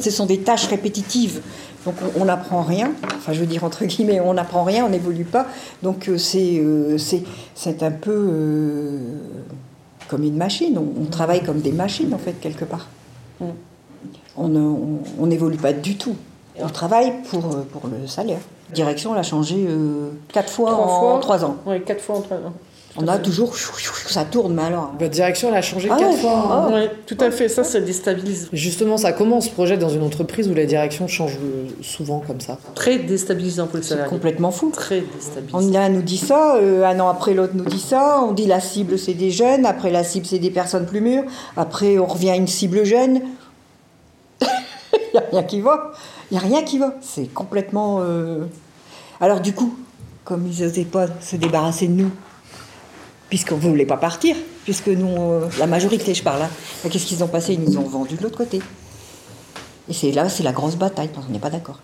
ce 0.00 0.10
sont 0.10 0.26
des 0.26 0.38
tâches 0.38 0.68
répétitives. 0.68 1.40
Donc 1.86 1.94
on 2.16 2.22
on 2.22 2.24
n'apprend 2.26 2.62
rien. 2.62 2.92
Enfin, 3.16 3.32
je 3.32 3.40
veux 3.40 3.46
dire 3.46 3.64
entre 3.64 3.84
guillemets, 3.86 4.20
on 4.20 4.34
n'apprend 4.34 4.64
rien, 4.64 4.84
on 4.84 4.88
n'évolue 4.90 5.24
pas. 5.24 5.46
Donc 5.82 6.08
euh, 6.08 6.18
c'est 6.18 6.58
euh, 6.58 6.98
c'est 6.98 7.82
un 7.82 7.90
peu 7.92 8.10
euh, 8.12 8.98
comme 10.08 10.22
une 10.24 10.36
machine. 10.36 10.76
On, 10.76 11.02
on 11.02 11.06
travaille 11.06 11.42
comme 11.42 11.60
des 11.60 11.72
machines 11.72 12.12
en 12.12 12.18
fait 12.18 12.34
quelque 12.40 12.64
part. 12.64 12.88
Mm. 13.40 13.44
On 14.36 14.54
on- 14.56 14.98
on 15.20 15.26
n'évolue 15.26 15.56
pas 15.56 15.72
du 15.72 15.96
tout. 15.96 16.16
On 16.60 16.68
travaille 16.68 17.12
pour 17.30 17.42
pour 17.72 17.82
le 17.88 18.06
salaire. 18.06 18.40
La 18.70 18.74
direction, 18.74 19.12
elle 19.14 19.20
a 19.20 19.22
changé 19.22 19.64
euh, 19.68 20.10
quatre 20.32 20.50
fois 20.52 20.70
Trois 20.72 20.84
en 20.86 21.00
fois. 21.00 21.18
trois 21.20 21.44
ans. 21.44 21.56
Oui, 21.66 21.80
quatre 21.82 22.00
fois 22.02 22.16
en 22.16 22.20
trois 22.22 22.36
ans. 22.38 22.52
On 22.98 23.06
a 23.08 23.18
toujours 23.18 23.54
ça 23.56 24.24
tourne, 24.24 24.54
mais 24.54 24.62
alors. 24.62 24.92
Votre 24.98 25.10
direction, 25.10 25.48
elle 25.50 25.56
a 25.56 25.62
changé 25.62 25.88
Ah 25.90 25.96
quatre 25.98 26.12
ouais. 26.12 26.16
fois. 26.20 26.30
hein. 26.32 26.68
Ah. 26.68 26.70
Oui, 26.72 26.80
tout 27.06 27.16
à 27.20 27.30
fait. 27.30 27.48
Ça, 27.48 27.62
ça 27.64 27.80
déstabilise. 27.80 28.48
Justement, 28.52 28.96
ça 28.96 29.12
comment 29.12 29.38
on 29.38 29.40
se 29.40 29.50
projette 29.50 29.80
dans 29.80 29.88
une 29.90 30.02
entreprise 30.02 30.48
où 30.48 30.54
la 30.54 30.64
direction 30.64 31.06
change 31.08 31.32
euh, 31.42 31.66
souvent 31.82 32.22
comme 32.26 32.40
ça 32.40 32.58
Très 32.74 32.98
déstabilisant 32.98 33.66
pour 33.66 33.76
le 33.76 33.82
C'est 33.82 33.90
salarié. 33.90 34.10
complètement 34.10 34.50
fou. 34.50 34.70
Très 34.72 35.00
On 35.00 35.16
déstabilisant. 35.16 35.72
l'un 35.72 35.88
nous 35.90 36.02
dit 36.02 36.16
ça, 36.18 36.56
euh, 36.56 36.84
un 36.84 36.98
an 37.00 37.08
après 37.08 37.34
l'autre 37.34 37.52
nous 37.54 37.64
dit 37.66 37.80
ça, 37.80 38.20
on 38.22 38.32
dit 38.32 38.46
la 38.46 38.60
cible 38.60 38.98
c'est 38.98 39.14
des 39.14 39.30
jeunes, 39.30 39.66
après 39.66 39.90
la 39.90 40.02
cible 40.04 40.24
c'est 40.26 40.38
des 40.38 40.50
personnes 40.50 40.86
plus 40.86 41.00
mûres, 41.00 41.24
après 41.56 41.98
on 41.98 42.06
revient 42.06 42.30
à 42.30 42.36
une 42.36 42.46
cible 42.46 42.84
jeune. 42.84 43.20
Il 44.42 44.98
n'y 45.12 45.18
a 45.18 45.24
rien 45.30 45.42
qui 45.42 45.60
va. 45.60 45.92
Il 46.30 46.34
n'y 46.34 46.38
a 46.38 46.46
rien 46.46 46.62
qui 46.62 46.78
va. 46.78 46.94
C'est 47.00 47.32
complètement... 47.32 47.98
euh, 48.00 48.44
Alors 49.20 49.40
du 49.40 49.52
coup, 49.52 49.74
comme 50.24 50.46
ils 50.46 50.62
n'osaient 50.64 50.84
pas 50.84 51.06
se 51.20 51.36
débarrasser 51.36 51.86
de 51.88 51.92
nous, 51.92 52.10
puisqu'on 53.28 53.56
ne 53.56 53.60
voulait 53.60 53.86
pas 53.86 53.96
partir, 53.96 54.36
puisque 54.64 54.88
nous, 54.88 55.16
euh, 55.16 55.48
la 55.58 55.66
majorité 55.66 56.14
je 56.14 56.22
parle, 56.22 56.42
hein, 56.42 56.50
qu'est-ce 56.90 57.06
qu'ils 57.06 57.24
ont 57.24 57.28
passé? 57.28 57.54
Ils 57.54 57.60
nous 57.60 57.78
ont 57.78 57.82
vendus 57.82 58.16
de 58.16 58.22
l'autre 58.22 58.36
côté. 58.38 58.60
Et 59.88 59.92
c'est 59.92 60.12
là, 60.12 60.28
c'est 60.28 60.42
la 60.42 60.52
grosse 60.52 60.76
bataille, 60.76 61.08
qu'on 61.08 61.32
n'est 61.32 61.38
pas 61.38 61.50
d'accord. 61.50 61.80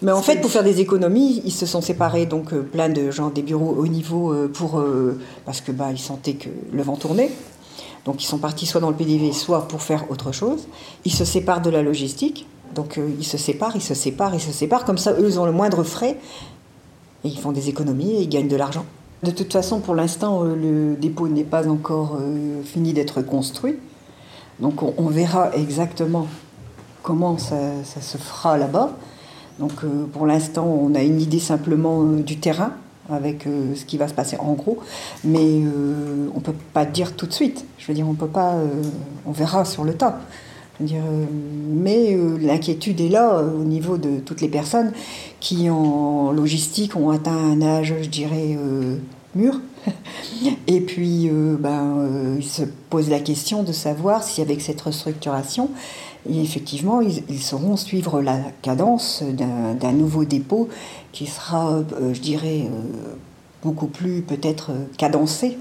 Mais 0.00 0.12
en 0.12 0.22
fait, 0.22 0.40
pour 0.40 0.50
faire 0.50 0.62
des 0.62 0.80
économies, 0.80 1.42
ils 1.44 1.52
se 1.52 1.66
sont 1.66 1.80
séparés, 1.80 2.26
donc 2.26 2.52
euh, 2.52 2.62
plein 2.62 2.88
de 2.88 3.10
gens 3.10 3.30
des 3.30 3.42
bureaux 3.42 3.74
haut 3.78 3.86
niveau, 3.86 4.32
euh, 4.32 4.48
pour, 4.48 4.82
parce 5.44 5.60
que 5.60 5.72
bah, 5.72 5.88
ils 5.90 5.98
sentaient 5.98 6.34
que 6.34 6.48
le 6.72 6.82
vent 6.82 6.96
tournait. 6.96 7.30
Donc 8.04 8.22
ils 8.22 8.26
sont 8.26 8.38
partis 8.38 8.64
soit 8.64 8.80
dans 8.80 8.90
le 8.90 8.96
PDV, 8.96 9.32
soit 9.32 9.68
pour 9.68 9.82
faire 9.82 10.10
autre 10.10 10.32
chose. 10.32 10.68
Ils 11.04 11.12
se 11.12 11.24
séparent 11.24 11.60
de 11.60 11.68
la 11.68 11.82
logistique, 11.82 12.46
donc 12.74 12.98
ils 13.18 13.26
se 13.26 13.36
séparent, 13.36 13.76
ils 13.76 13.82
se 13.82 13.92
séparent, 13.94 14.34
ils 14.34 14.40
se 14.40 14.52
séparent. 14.52 14.84
Comme 14.84 14.96
ça, 14.96 15.12
eux, 15.12 15.26
ils 15.28 15.38
ont 15.38 15.44
le 15.44 15.52
moindre 15.52 15.82
frais, 15.82 16.16
et 17.24 17.28
ils 17.28 17.38
font 17.38 17.52
des 17.52 17.68
économies 17.68 18.12
et 18.12 18.22
ils 18.22 18.28
gagnent 18.28 18.48
de 18.48 18.56
l'argent. 18.56 18.86
De 19.24 19.32
toute 19.32 19.52
façon, 19.52 19.80
pour 19.80 19.96
l'instant, 19.96 20.44
euh, 20.44 20.54
le 20.54 20.96
dépôt 20.96 21.26
n'est 21.26 21.42
pas 21.42 21.68
encore 21.68 22.18
euh, 22.20 22.62
fini 22.62 22.92
d'être 22.92 23.20
construit. 23.20 23.74
Donc 24.60 24.82
on, 24.82 25.06
verra 25.06 25.54
exactement 25.54 26.26
comment 27.02 27.38
ça, 27.38 27.56
se 27.84 28.16
fera 28.16 28.58
là-bas. 28.58 28.96
Donc 29.58 29.72
euh, 29.82 30.04
pour 30.12 30.26
l'instant, 30.26 30.66
on 30.66 30.94
a 30.94 31.02
une 31.02 31.20
idée 31.20 31.40
simplement 31.40 32.04
du 32.04 32.38
terrain 32.38 32.72
avec 33.10 33.44
ce 33.44 33.84
qui 33.86 33.96
va 33.96 34.06
se 34.06 34.12
passer 34.12 34.36
en 34.38 34.52
gros, 34.52 34.80
mais 35.24 35.62
on 36.34 36.40
peut 36.40 36.52
pas 36.74 36.84
dire 36.84 37.16
tout 37.16 37.24
de 37.24 37.32
suite. 37.32 37.64
Je 37.78 37.86
veux 37.86 37.94
dire, 37.94 38.06
on 38.06 38.12
peut 38.12 38.26
pas, 38.26 38.56
on 39.24 39.32
verra 39.32 39.64
sur 39.64 39.84
le 39.84 39.94
tas. 39.94 40.20
Euh, 40.80 41.26
mais 41.30 42.14
euh, 42.14 42.38
l'inquiétude 42.38 43.00
est 43.00 43.08
là 43.08 43.34
euh, 43.34 43.60
au 43.60 43.64
niveau 43.64 43.98
de 43.98 44.20
toutes 44.20 44.40
les 44.40 44.48
personnes 44.48 44.92
qui 45.40 45.68
en 45.70 46.30
logistique 46.30 46.94
ont 46.96 47.10
atteint 47.10 47.36
un 47.36 47.60
âge, 47.62 47.94
je 48.02 48.08
dirais, 48.08 48.56
mûr. 49.34 49.60
Et 50.66 50.80
puis, 50.80 51.30
ben, 51.58 52.08
ils 52.38 52.44
se 52.44 52.62
posent 52.90 53.08
la 53.08 53.20
question 53.20 53.62
de 53.62 53.72
savoir 53.72 54.22
si 54.22 54.42
avec 54.42 54.60
cette 54.60 54.80
restructuration, 54.80 55.70
effectivement, 56.28 57.00
ils, 57.00 57.22
ils 57.28 57.42
sauront 57.42 57.76
suivre 57.76 58.20
la 58.20 58.38
cadence 58.62 59.22
d'un 59.22 59.92
nouveau 59.92 60.24
dépôt 60.24 60.68
qui 61.12 61.26
sera, 61.26 61.82
je 62.12 62.20
dirais, 62.20 62.68
beaucoup 63.62 63.86
plus 63.86 64.22
peut-être 64.22 64.72
cadencé. 64.96 65.56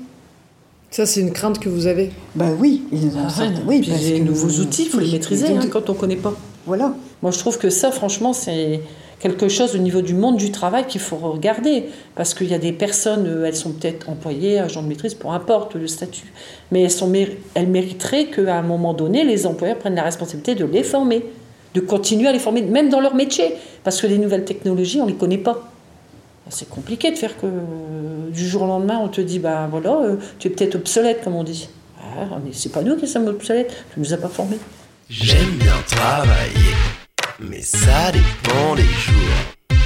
Ça, 0.89 1.05
c'est 1.05 1.19
une 1.19 1.33
crainte 1.33 1.59
que 1.59 1.67
vous 1.69 1.85
avez 1.87 2.11
Ben 2.35 2.55
oui, 2.59 2.83
ils 2.91 3.07
ont 3.17 3.19
Ah 3.27 3.41
ouais, 3.41 3.49
oui, 3.67 3.85
parce 3.87 4.01
les 4.03 4.19
que- 4.19 4.23
nouveaux 4.23 4.61
outils, 4.61 4.83
il 4.83 4.89
faut 4.89 4.99
les 4.99 5.11
maîtriser 5.11 5.47
hein, 5.49 5.59
quand 5.69 5.89
on 5.89 5.93
ne 5.93 5.97
connaît 5.97 6.15
pas. 6.15 6.33
Voilà. 6.65 6.93
Moi, 7.21 7.31
je 7.31 7.39
trouve 7.39 7.57
que 7.57 7.69
ça, 7.69 7.91
franchement, 7.91 8.31
c'est 8.33 8.81
quelque 9.19 9.49
chose 9.49 9.75
au 9.75 9.79
niveau 9.79 10.01
du 10.01 10.13
monde 10.13 10.37
du 10.37 10.51
travail 10.51 10.85
qu'il 10.87 11.01
faut 11.01 11.17
regarder. 11.17 11.85
Parce 12.15 12.33
qu'il 12.33 12.47
y 12.47 12.53
a 12.53 12.57
des 12.57 12.71
personnes, 12.71 13.25
euh, 13.27 13.45
elles 13.45 13.55
sont 13.55 13.71
peut-être 13.71 14.09
employées, 14.09 14.59
agents 14.59 14.81
de 14.81 14.87
maîtrise, 14.87 15.13
peu 15.13 15.27
importe 15.27 15.75
le 15.75 15.87
statut. 15.87 16.31
Mais 16.71 16.83
elles, 16.83 16.91
sont, 16.91 17.11
elles 17.53 17.67
mériteraient 17.67 18.27
qu'à 18.27 18.55
un 18.57 18.61
moment 18.61 18.93
donné, 18.93 19.23
les 19.23 19.45
employeurs 19.45 19.77
prennent 19.77 19.95
la 19.95 20.03
responsabilité 20.03 20.55
de 20.55 20.65
les 20.65 20.83
former, 20.83 21.25
de 21.73 21.79
continuer 21.81 22.27
à 22.27 22.31
les 22.31 22.39
former, 22.39 22.61
même 22.61 22.89
dans 22.89 23.01
leur 23.01 23.13
métier. 23.15 23.55
Parce 23.83 23.99
que 24.01 24.07
les 24.07 24.17
nouvelles 24.17 24.45
technologies, 24.45 25.01
on 25.01 25.05
ne 25.05 25.11
les 25.11 25.17
connaît 25.17 25.37
pas. 25.37 25.69
C'est 26.49 26.69
compliqué 26.69 27.11
de 27.11 27.17
faire 27.17 27.37
que 27.37 27.45
euh, 27.45 28.29
du 28.31 28.47
jour 28.47 28.63
au 28.63 28.67
lendemain, 28.67 28.97
on 29.01 29.09
te 29.09 29.21
dit, 29.21 29.39
ben 29.39 29.67
voilà, 29.67 30.01
euh, 30.01 30.15
tu 30.39 30.47
es 30.47 30.51
peut-être 30.51 30.75
obsolète, 30.75 31.23
comme 31.23 31.35
on 31.35 31.43
dit. 31.43 31.69
Ah, 32.01 32.39
mais 32.43 32.51
c'est 32.53 32.71
pas 32.71 32.81
nous 32.81 32.95
qui 32.95 33.07
sommes 33.07 33.27
obsolètes, 33.27 33.85
tu 33.93 33.99
nous 33.99 34.13
as 34.13 34.17
pas 34.17 34.29
formés. 34.29 34.57
J'aime 35.09 35.51
bien 35.57 35.75
travailler, 35.87 36.73
mais 37.39 37.61
ça 37.61 38.11
dépend 38.11 38.75
des 38.75 38.83
jours. 38.83 39.77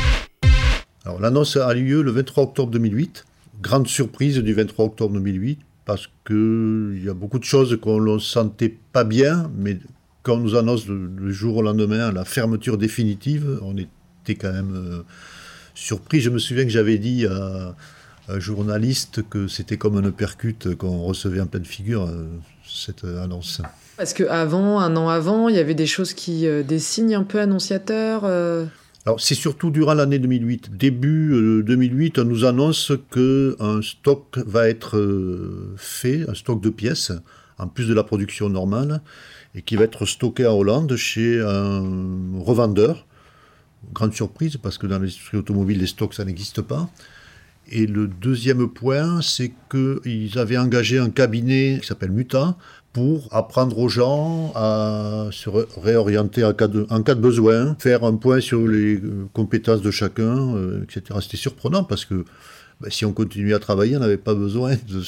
Alors 1.06 1.20
l'annonce 1.20 1.58
a 1.58 1.74
lieu 1.74 2.02
le 2.02 2.12
23 2.12 2.44
octobre 2.44 2.72
2008. 2.72 3.26
Grande 3.62 3.88
surprise 3.88 4.38
du 4.38 4.54
23 4.54 4.86
octobre 4.86 5.14
2008 5.16 5.60
parce 5.86 6.10
qu'il 6.26 7.02
y 7.04 7.10
a 7.10 7.14
beaucoup 7.14 7.40
de 7.40 7.44
choses 7.44 7.78
qu'on 7.82 8.00
ne 8.00 8.20
sentait 8.20 8.78
pas 8.94 9.04
bien, 9.04 9.52
mais 9.58 9.78
quand 10.24 10.36
on 10.36 10.38
nous 10.38 10.56
annonce 10.56 10.88
le, 10.88 11.10
le 11.18 11.32
jour 11.32 11.58
au 11.58 11.62
lendemain 11.62 12.12
la 12.12 12.24
fermeture 12.24 12.78
définitive, 12.78 13.60
on 13.64 13.76
était 13.78 14.36
quand 14.36 14.54
même 14.54 14.76
euh, 14.76 15.04
surpris. 15.76 16.22
Je 16.22 16.30
me 16.30 16.40
souviens 16.40 16.64
que 16.64 16.70
j'avais 16.70 16.98
dit 16.98 17.26
à 17.26 17.76
un 18.28 18.40
journaliste 18.40 19.22
que 19.30 19.48
c'était 19.48 19.78
comme 19.78 19.98
un 19.98 20.12
percute 20.12 20.76
qu'on 20.76 21.04
recevait 21.04 21.42
en 21.42 21.48
pleine 21.48 21.66
figure, 21.66 22.04
euh, 22.04 22.28
cette 22.68 23.04
annonce. 23.04 23.62
Parce 23.98 24.14
qu'avant, 24.14 24.80
un 24.80 24.96
an 24.96 25.10
avant, 25.10 25.50
il 25.50 25.56
y 25.56 25.60
avait 25.60 25.74
des 25.76 25.86
choses 25.88 26.14
qui. 26.14 26.48
euh, 26.48 26.64
des 26.64 26.80
signes 26.80 27.16
un 27.16 27.24
peu 27.24 27.40
annonciateurs. 27.40 28.24
euh, 28.26 28.66
Alors, 29.06 29.20
c'est 29.20 29.36
surtout 29.36 29.70
durant 29.72 29.94
l'année 29.94 30.18
2008. 30.20 30.78
Début 30.78 31.34
euh, 31.34 31.64
2008, 31.64 32.20
on 32.20 32.24
nous 32.26 32.46
annonce 32.46 32.92
qu'un 33.12 33.82
stock 33.82 34.38
va 34.46 34.70
être 34.70 34.98
euh, 34.98 35.74
fait, 35.78 36.26
un 36.30 36.34
stock 36.34 36.62
de 36.62 36.70
pièces, 36.70 37.12
en 37.58 37.68
plus 37.68 37.88
de 37.88 37.94
la 37.94 38.04
production 38.04 38.50
normale, 38.50 39.02
et 39.56 39.62
qui 39.62 39.76
va 39.76 39.84
être 39.84 40.06
stocké 40.06 40.48
en 40.48 40.54
Hollande 40.54 40.96
chez 40.96 41.40
un 41.42 41.84
revendeur. 42.40 43.06
Grande 43.94 44.14
surprise, 44.14 44.58
parce 44.58 44.78
que 44.78 44.88
dans 44.88 45.00
l'industrie 45.00 45.38
automobile, 45.38 45.80
les 45.80 45.88
stocks, 45.88 46.14
ça 46.14 46.24
n'existe 46.24 46.62
pas. 46.62 46.90
Et 47.70 47.88
le 47.88 48.08
deuxième 48.08 48.68
point, 48.68 49.22
c'est 49.22 49.54
qu'ils 49.70 50.38
avaient 50.38 50.58
engagé 50.58 51.00
un 51.00 51.10
cabinet 51.10 51.80
qui 51.82 51.88
s'appelle 51.88 52.12
Muta 52.12 52.58
pour 52.94 53.30
apprendre 53.32 53.78
aux 53.78 53.88
gens 53.88 54.52
à 54.56 55.30
se 55.32 55.50
réorienter 55.80 56.44
en 56.44 56.54
cas, 56.54 56.68
de, 56.68 57.14
besoin, 57.14 57.76
faire 57.80 58.04
un 58.04 58.16
point 58.16 58.42
sur 58.42 58.68
les 58.68 58.96
euh, 58.96 59.28
compétences 59.34 59.82
de 59.82 59.92
chacun, 59.92 60.56
euh, 60.56 60.84
etc. 60.84 61.20
C'était 61.22 61.38
surprenant 61.38 61.84
parce 61.86 62.04
que 62.04 62.26
bah, 62.82 62.90
si 62.90 63.06
on 63.06 63.14
continuait 63.14 63.54
à 63.54 63.60
travailler, 63.60 63.96
on 63.96 64.02
n'avait 64.02 64.18
pas 64.18 64.34
besoin 64.34 64.76
de 64.76 65.02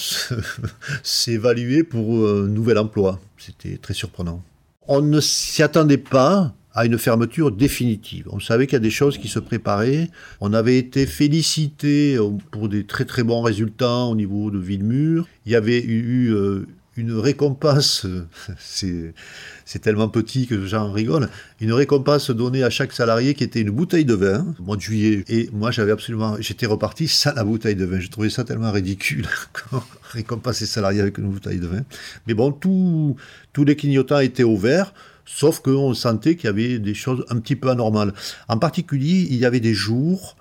s'évaluer 1.04 1.84
pour 1.84 2.28
un 2.28 2.48
nouvel 2.48 2.78
emploi. 2.78 3.20
C'était 3.38 3.78
très 3.78 3.94
surprenant. 3.94 4.42
On 4.88 5.02
ne 5.02 5.20
s'y 5.20 5.64
attendait 5.64 5.98
pas 5.98 6.54
à 6.74 6.86
une 6.86 6.98
fermeture 6.98 7.52
définitive. 7.52 8.28
On 8.32 8.40
savait 8.40 8.68
qu'il 8.68 8.74
y 8.74 8.78
a 8.78 8.80
des 8.80 8.90
choses 8.90 9.18
qui 9.18 9.28
se 9.28 9.40
préparaient. 9.40 10.10
On 10.42 10.54
avait 10.54 10.78
été 10.78 11.06
félicité 11.06 12.18
pour 12.52 12.70
des 12.70 12.86
très 12.86 13.06
très 13.06 13.24
bons 13.24 13.42
résultats 13.42 14.06
au 14.06 14.16
niveau 14.16 14.50
de 14.52 14.58
Villemur. 14.58 15.28
Il 15.46 15.52
y 15.52 15.56
avait 15.56 15.84
eu 15.84 16.34
une 16.96 17.14
récompense, 17.14 18.06
c'est 18.60 19.80
tellement 19.82 20.10
petit 20.10 20.46
que 20.46 20.66
j'en 20.66 20.92
rigole, 20.92 21.30
une 21.60 21.74
récompense 21.74 22.30
donnée 22.30 22.64
à 22.64 22.70
chaque 22.70 22.94
salarié 22.94 23.34
qui 23.34 23.44
était 23.44 23.62
une 23.62 23.72
bouteille 23.72 24.06
de 24.06 24.14
vin 24.14 24.46
au 24.60 24.64
mois 24.64 24.76
de 24.76 24.82
juillet. 24.82 25.24
Et 25.28 25.50
moi, 25.54 25.72
j'avais 25.72 25.92
absolument, 25.92 26.38
j'étais 26.40 26.66
reparti 26.66 27.08
sans 27.08 27.34
la 27.34 27.44
bouteille 27.44 27.76
de 27.76 27.86
vin. 27.86 28.00
J'ai 28.00 28.10
trouvé 28.10 28.30
ça 28.30 28.44
tellement 28.44 28.72
ridicule, 28.72 29.28
récompenser 30.12 30.66
les 30.66 30.70
salariés 30.70 31.02
avec 31.02 31.18
une 31.18 31.30
bouteille 31.30 31.60
de 31.60 31.68
vin. 31.68 31.82
Mais 32.28 32.34
bon, 32.34 32.52
tous 32.52 33.16
les 33.58 33.76
clignotants 33.76 34.20
étaient 34.20 34.44
ouverts. 34.44 34.94
Sauf 35.26 35.62
qu'on 35.62 35.94
sentait 35.94 36.36
qu'il 36.36 36.46
y 36.46 36.50
avait 36.50 36.80
des 36.80 36.94
choses 36.94 37.26
un 37.30 37.40
petit 37.40 37.56
peu 37.56 37.70
anormales. 37.70 38.14
En 38.48 38.58
particulier, 38.58 39.28
il 39.30 39.38
y 39.38 39.46
avait 39.46 39.62
des 39.62 39.74
jours 39.74 40.36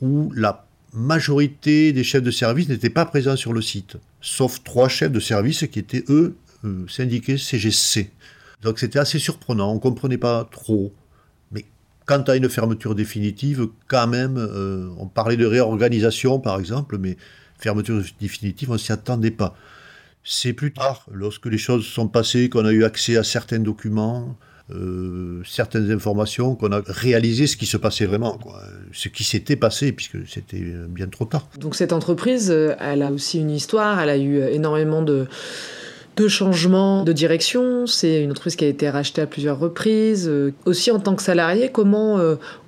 où 0.00 0.32
la 0.34 0.64
majorité 0.92 1.92
des 1.92 2.04
chefs 2.04 2.22
de 2.22 2.30
service 2.30 2.68
n'étaient 2.68 2.90
pas 2.90 3.04
présents 3.04 3.36
sur 3.36 3.52
le 3.52 3.60
site, 3.60 3.96
sauf 4.20 4.62
trois 4.64 4.88
chefs 4.88 5.12
de 5.12 5.20
service 5.20 5.66
qui 5.70 5.78
étaient, 5.78 6.04
eux, 6.08 6.36
euh, 6.64 6.86
syndiqués 6.88 7.36
CGC. 7.36 8.10
Donc 8.62 8.78
c'était 8.78 8.98
assez 8.98 9.18
surprenant, 9.18 9.70
on 9.70 9.74
ne 9.74 9.80
comprenait 9.80 10.18
pas 10.18 10.48
trop. 10.50 10.92
Mais 11.52 11.64
quant 12.06 12.22
à 12.22 12.36
une 12.36 12.48
fermeture 12.48 12.94
définitive, 12.94 13.68
quand 13.86 14.06
même, 14.06 14.36
euh, 14.38 14.88
on 14.98 15.06
parlait 15.06 15.36
de 15.36 15.46
réorganisation 15.46 16.40
par 16.40 16.58
exemple, 16.58 16.98
mais 16.98 17.16
fermeture 17.58 18.02
définitive, 18.20 18.70
on 18.70 18.74
ne 18.74 18.78
s'y 18.78 18.92
attendait 18.92 19.30
pas. 19.30 19.54
C'est 20.24 20.52
plus 20.52 20.72
tard, 20.72 21.06
lorsque 21.10 21.46
les 21.46 21.58
choses 21.58 21.86
sont 21.86 22.08
passées, 22.08 22.48
qu'on 22.48 22.64
a 22.64 22.72
eu 22.72 22.84
accès 22.84 23.16
à 23.16 23.24
certains 23.24 23.60
documents, 23.60 24.36
euh, 24.70 25.40
certaines 25.46 25.90
informations, 25.90 26.54
qu'on 26.54 26.72
a 26.72 26.82
réalisé 26.86 27.46
ce 27.46 27.56
qui 27.56 27.64
se 27.64 27.78
passait 27.78 28.04
vraiment, 28.04 28.38
ce 28.92 29.08
qui 29.08 29.24
s'était 29.24 29.56
passé, 29.56 29.92
puisque 29.92 30.28
c'était 30.28 30.62
bien 30.90 31.06
trop 31.06 31.24
tard. 31.24 31.48
Donc 31.58 31.74
cette 31.74 31.94
entreprise, 31.94 32.50
euh, 32.50 32.74
elle 32.78 33.02
a 33.02 33.10
aussi 33.10 33.38
une 33.38 33.50
histoire, 33.50 33.98
elle 33.98 34.10
a 34.10 34.18
eu 34.18 34.40
euh, 34.40 34.52
énormément 34.52 35.00
de, 35.00 35.26
changements 36.28 37.02
de 37.04 37.12
direction. 37.12 37.86
C'est 37.86 38.22
une 38.22 38.30
entreprise 38.32 38.56
qui 38.56 38.64
a 38.66 38.68
été 38.68 38.90
rachetée 38.90 39.22
à 39.22 39.26
plusieurs 39.26 39.58
reprises. 39.58 40.30
Aussi 40.66 40.90
en 40.90 40.98
tant 40.98 41.14
que 41.14 41.22
salarié, 41.22 41.70
comment 41.70 42.18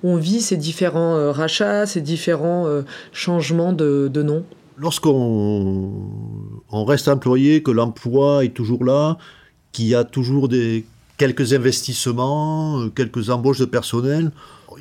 on 0.03 0.15
vit 0.15 0.39
ces 0.39 0.55
différents 0.55 1.33
rachats, 1.33 1.85
ces 1.85 1.99
différents 1.99 2.65
changements 3.11 3.73
de 3.73 4.21
nom? 4.23 4.45
Lorsqu'on 4.77 5.91
on 6.71 6.85
reste 6.85 7.07
employé, 7.07 7.61
que 7.63 7.71
l'emploi 7.71 8.45
est 8.45 8.53
toujours 8.53 8.83
là, 8.83 9.17
qu'il 9.71 9.85
y 9.85 9.95
a 9.95 10.03
toujours 10.03 10.47
des 10.47 10.85
quelques 11.17 11.53
investissements, 11.53 12.89
quelques 12.95 13.29
embauches 13.29 13.59
de 13.59 13.65
personnel. 13.65 14.31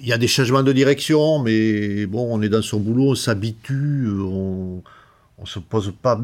Il 0.01 0.07
y 0.07 0.13
a 0.13 0.19
des 0.19 0.29
changements 0.29 0.63
de 0.63 0.73
direction, 0.73 1.41
mais 1.41 2.07
bon, 2.07 2.29
on 2.31 2.41
est 2.41 2.49
dans 2.49 2.63
son 2.63 2.79
boulot, 2.79 3.11
on 3.11 3.15
s'habitue, 3.15 4.09
on 4.09 4.83
ne 5.41 5.47
se 5.47 5.59
pose 5.59 5.93
pas 6.01 6.21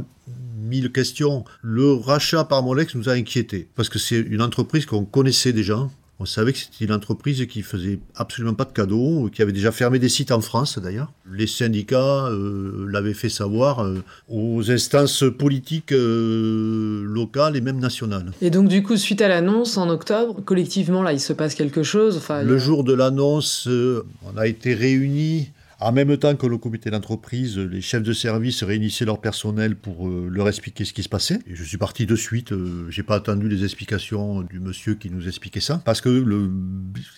mille 0.58 0.92
questions. 0.92 1.44
Le 1.62 1.92
rachat 1.92 2.44
par 2.44 2.62
Molex 2.62 2.94
nous 2.94 3.08
a 3.08 3.12
inquiétés, 3.12 3.68
parce 3.74 3.88
que 3.88 3.98
c'est 3.98 4.20
une 4.20 4.42
entreprise 4.42 4.86
qu'on 4.86 5.04
connaissait 5.04 5.52
déjà, 5.52 5.88
on 6.18 6.24
savait 6.24 6.52
que 6.52 6.58
c'était 6.58 6.86
une 6.86 6.92
entreprise 6.92 7.44
qui 7.46 7.60
faisait 7.60 7.98
absolument 8.14 8.54
pas 8.54 8.64
de 8.64 8.72
cadeaux, 8.72 9.28
qui 9.30 9.42
avait 9.42 9.52
déjà 9.52 9.70
fermé 9.70 9.98
des 9.98 10.08
sites 10.08 10.32
en 10.32 10.40
France 10.40 10.78
d'ailleurs. 10.78 11.12
Les 11.30 11.46
syndicats 11.46 12.26
euh, 12.26 12.86
l'avaient 12.90 13.14
fait 13.14 13.28
savoir 13.28 13.80
euh, 13.80 14.02
aux 14.28 14.70
instances 14.70 15.24
politiques 15.38 15.92
euh, 15.92 17.04
locales 17.04 17.56
et 17.56 17.60
même 17.60 17.78
nationales. 17.78 18.32
Et 18.40 18.50
donc 18.50 18.68
du 18.68 18.82
coup, 18.82 18.96
suite 18.96 19.20
à 19.20 19.28
l'annonce 19.28 19.76
en 19.76 19.90
octobre, 19.90 20.40
collectivement 20.42 21.02
là, 21.02 21.12
il 21.12 21.20
se 21.20 21.34
passe 21.34 21.54
quelque 21.54 21.82
chose. 21.82 22.16
Enfin, 22.16 22.42
Le 22.42 22.56
jour 22.56 22.82
de 22.82 22.94
l'annonce, 22.94 23.68
on 23.68 24.36
a 24.38 24.46
été 24.46 24.72
réunis 24.74 25.50
en 25.78 25.92
même 25.92 26.16
temps 26.16 26.34
que 26.36 26.46
le 26.46 26.56
comité 26.56 26.90
d'entreprise, 26.90 27.58
les 27.58 27.82
chefs 27.82 28.02
de 28.02 28.12
service 28.12 28.62
réunissaient 28.62 29.04
leur 29.04 29.20
personnel 29.20 29.76
pour 29.76 30.08
euh, 30.08 30.28
leur 30.30 30.48
expliquer 30.48 30.84
ce 30.84 30.92
qui 30.94 31.02
se 31.02 31.08
passait. 31.08 31.40
Je 31.50 31.62
suis 31.62 31.76
parti 31.76 32.06
de 32.06 32.16
suite. 32.16 32.52
Euh, 32.52 32.86
j'ai 32.90 33.02
pas 33.02 33.16
attendu 33.16 33.48
les 33.48 33.62
explications 33.62 34.40
du 34.42 34.58
monsieur 34.58 34.94
qui 34.94 35.10
nous 35.10 35.28
expliquait 35.28 35.60
ça, 35.60 35.82
parce 35.84 36.00
que 36.00 36.08
le, 36.08 36.50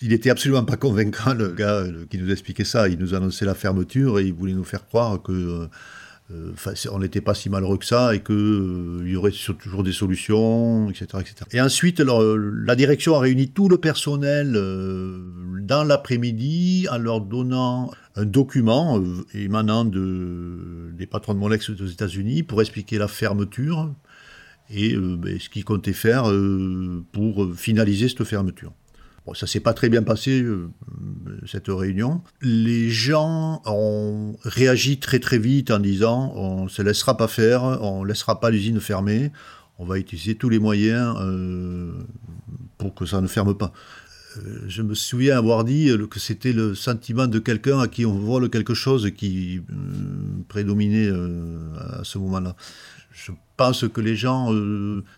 il 0.01 0.11
était 0.11 0.29
absolument 0.29 0.65
pas 0.65 0.75
convaincant 0.75 1.33
le 1.33 1.49
gars 1.53 1.75
euh, 1.75 2.05
qui 2.09 2.17
nous 2.17 2.31
expliquait 2.31 2.65
ça. 2.65 2.89
Il 2.89 2.99
nous 2.99 3.13
annonçait 3.13 3.45
la 3.45 3.55
fermeture 3.55 4.19
et 4.19 4.25
il 4.25 4.33
voulait 4.33 4.53
nous 4.53 4.65
faire 4.65 4.85
croire 4.85 5.21
que 5.21 5.69
on 6.91 6.99
n'était 6.99 7.21
pas 7.21 7.33
si 7.33 7.49
malheureux 7.49 7.77
que 7.77 7.85
ça 7.85 8.13
et 8.13 8.21
qu'il 8.21 9.03
y 9.05 9.15
aurait 9.15 9.31
toujours 9.31 9.83
des 9.83 9.91
solutions, 9.91 10.89
etc. 10.89 11.05
etc. 11.21 11.35
Et 11.51 11.61
ensuite, 11.61 11.99
la 11.99 12.75
direction 12.75 13.15
a 13.15 13.19
réuni 13.19 13.49
tout 13.49 13.69
le 13.69 13.77
personnel 13.77 14.53
dans 14.53 15.83
l'après-midi 15.83 16.87
en 16.91 16.97
leur 16.97 17.21
donnant 17.21 17.91
un 18.15 18.25
document 18.25 18.99
euh, 18.99 19.25
émanant 19.33 19.85
de, 19.85 20.91
des 20.93 21.05
patrons 21.05 21.33
de 21.33 21.39
Molex 21.39 21.69
aux 21.69 21.85
États-Unis 21.85 22.43
pour 22.43 22.61
expliquer 22.61 22.97
la 22.97 23.07
fermeture 23.07 23.93
et 24.69 24.93
euh, 24.95 25.15
ben, 25.15 25.39
ce 25.39 25.49
qu'ils 25.49 25.63
comptaient 25.63 25.93
faire 25.93 26.29
euh, 26.29 27.03
pour 27.11 27.55
finaliser 27.55 28.09
cette 28.09 28.23
fermeture. 28.23 28.73
Bon, 29.25 29.33
ça 29.33 29.47
s'est 29.47 29.59
pas 29.59 29.73
très 29.73 29.89
bien 29.89 30.03
passé, 30.03 30.43
cette 31.47 31.67
réunion. 31.67 32.21
Les 32.41 32.89
gens 32.89 33.61
ont 33.65 34.35
réagi 34.43 34.99
très 34.99 35.19
très 35.19 35.37
vite 35.37 35.71
en 35.71 35.79
disant 35.79 36.33
on 36.35 36.63
ne 36.65 36.69
se 36.69 36.81
laissera 36.81 37.17
pas 37.17 37.27
faire, 37.27 37.63
on 37.63 38.03
ne 38.03 38.07
laissera 38.07 38.39
pas 38.39 38.49
l'usine 38.49 38.79
fermée, 38.79 39.31
on 39.77 39.85
va 39.85 39.97
utiliser 39.97 40.35
tous 40.35 40.49
les 40.49 40.59
moyens 40.59 41.15
pour 42.77 42.95
que 42.95 43.05
ça 43.05 43.21
ne 43.21 43.27
ferme 43.27 43.55
pas. 43.55 43.73
Euh, 44.37 44.65
je 44.67 44.81
me 44.81 44.93
souviens 44.93 45.37
avoir 45.37 45.63
dit 45.63 45.89
euh, 45.89 46.07
que 46.07 46.19
c'était 46.19 46.53
le 46.53 46.75
sentiment 46.75 47.27
de 47.27 47.39
quelqu'un 47.39 47.79
à 47.79 47.87
qui 47.87 48.05
on 48.05 48.17
vole 48.17 48.49
quelque 48.49 48.73
chose 48.73 49.09
qui 49.15 49.57
euh, 49.57 50.43
prédominait 50.47 51.09
à 51.79 52.03
ce 52.03 52.17
moment-là. 52.19 52.55
Je 53.11 53.31
pense 53.59 53.85
que 53.87 54.01
les 54.01 54.15
gens 54.15 54.53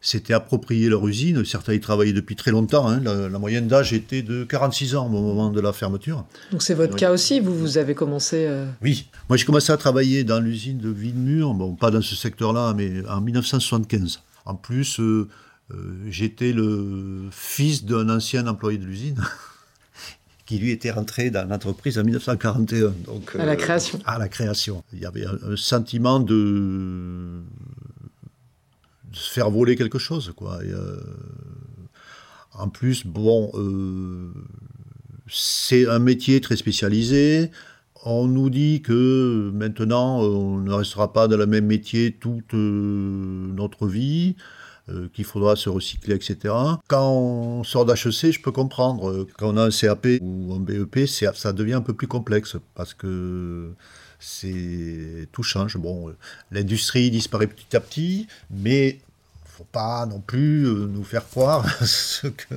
s'étaient 0.02 0.34
appropriés 0.34 0.90
leur 0.90 1.08
usine. 1.08 1.46
Certains 1.46 1.74
y 1.74 1.80
travaillaient 1.80 2.12
depuis 2.12 2.36
très 2.36 2.52
longtemps. 2.52 2.88
Hein. 2.88 3.00
La, 3.00 3.40
moyenne 3.40 3.68
d'âge 3.68 3.94
était 3.94 4.24
de 4.24 4.44
46 4.44 4.96
ans 4.96 5.06
au 5.06 5.10
moment 5.10 5.50
de 5.50 5.62
la 5.62 5.74
fermeture. 5.74 6.26
Donc 6.52 6.64
c'est 6.64 6.74
votre 6.74 6.96
cas 6.96 7.12
aussi 7.12 7.40
Vous, 7.40 7.56
vous 7.56 7.78
avez 7.78 7.94
commencé 7.94 8.50
Oui. 8.82 9.08
Moi, 9.30 9.38
j'ai 9.38 9.46
commencé 9.46 9.72
à 9.72 9.78
travailler 9.78 10.24
dans 10.24 10.40
l'usine 10.40 10.80
de 10.80 10.90
Villemur, 10.90 11.54
bon, 11.54 11.76
pas 11.76 11.92
dans 11.92 12.02
ce 12.02 12.16
secteur-là, 12.16 12.74
mais 12.76 13.08
en 13.08 13.22
1975. 13.22 14.22
En 14.46 14.56
plus, 14.56 15.00
euh, 15.00 15.28
j'étais 16.10 16.52
le 16.54 17.30
fils 17.32 17.86
d'un 17.86 18.10
ancien 18.10 18.48
employé 18.48 18.78
de 18.78 18.86
l'usine. 18.86 19.22
qui 20.46 20.58
lui 20.58 20.72
était 20.72 20.92
rentré 20.92 21.30
dans 21.30 21.48
l'entreprise 21.48 21.98
en 21.98 22.04
1941. 22.04 22.94
Donc, 23.06 23.36
à 23.40 23.46
la 23.46 23.54
euh, 23.54 23.56
création. 23.56 24.00
À 24.06 24.18
la 24.18 24.28
création. 24.28 24.84
Il 24.92 25.00
y 25.00 25.06
avait 25.06 25.26
un, 25.26 25.56
sentiment 25.56 26.20
de, 26.20 27.42
se 29.14 29.32
faire 29.32 29.50
voler 29.50 29.76
quelque 29.76 30.00
chose. 30.00 30.34
Quoi. 30.36 30.60
Euh, 30.64 31.00
en 32.54 32.70
plus, 32.70 33.06
bon, 33.06 33.52
c'est 35.28 35.88
un 35.88 36.00
métier 36.00 36.42
très 36.42 36.56
spécialisé. 36.56 37.52
On 38.04 38.28
nous 38.28 38.50
dit 38.50 38.82
que 38.82 39.52
maintenant, 39.54 40.20
on 40.20 40.58
ne 40.58 40.74
restera 40.74 41.14
pas 41.14 41.28
dans 41.28 41.38
le 41.38 41.46
même 41.46 41.66
métier 41.66 42.18
toute 42.20 42.54
notre 42.54 43.88
vie. 43.88 44.36
Euh, 44.90 45.08
qu'il 45.14 45.26
faudra 45.26 45.56
se 45.56 45.70
recycler, 45.70 46.16
etc. 46.16 46.54
Quand 46.88 47.12
on 47.12 47.64
sort 47.64 47.86
d'HEC, 47.86 48.32
je 48.32 48.42
peux 48.42 48.52
comprendre. 48.52 49.28
Quand 49.38 49.54
on 49.54 49.58
a 49.58 49.66
un 49.66 49.70
CAP 49.70 50.08
ou 50.22 50.54
un 50.56 50.60
BEP, 50.60 51.08
ça 51.08 51.54
devient 51.54 51.74
un 51.74 51.82
peu 51.82 51.94
plus 51.94 52.08
complexe 52.08 52.58
parce 52.74 52.96
que 52.96 53.74
c'est 54.22 55.28
tout 55.32 55.44
change. 55.44 55.78
Bon, 55.78 56.14
l'industrie 56.52 57.12
disparaît 57.12 57.48
petit 57.48 57.76
à 57.76 57.80
petit, 57.80 58.28
mais 58.50 59.00
faut 59.46 59.66
pas 59.66 60.06
non 60.06 60.20
plus 60.20 60.66
euh, 60.66 60.88
nous 60.88 61.04
faire 61.04 61.28
croire 61.28 61.66
ce 61.86 62.28
que 62.28 62.56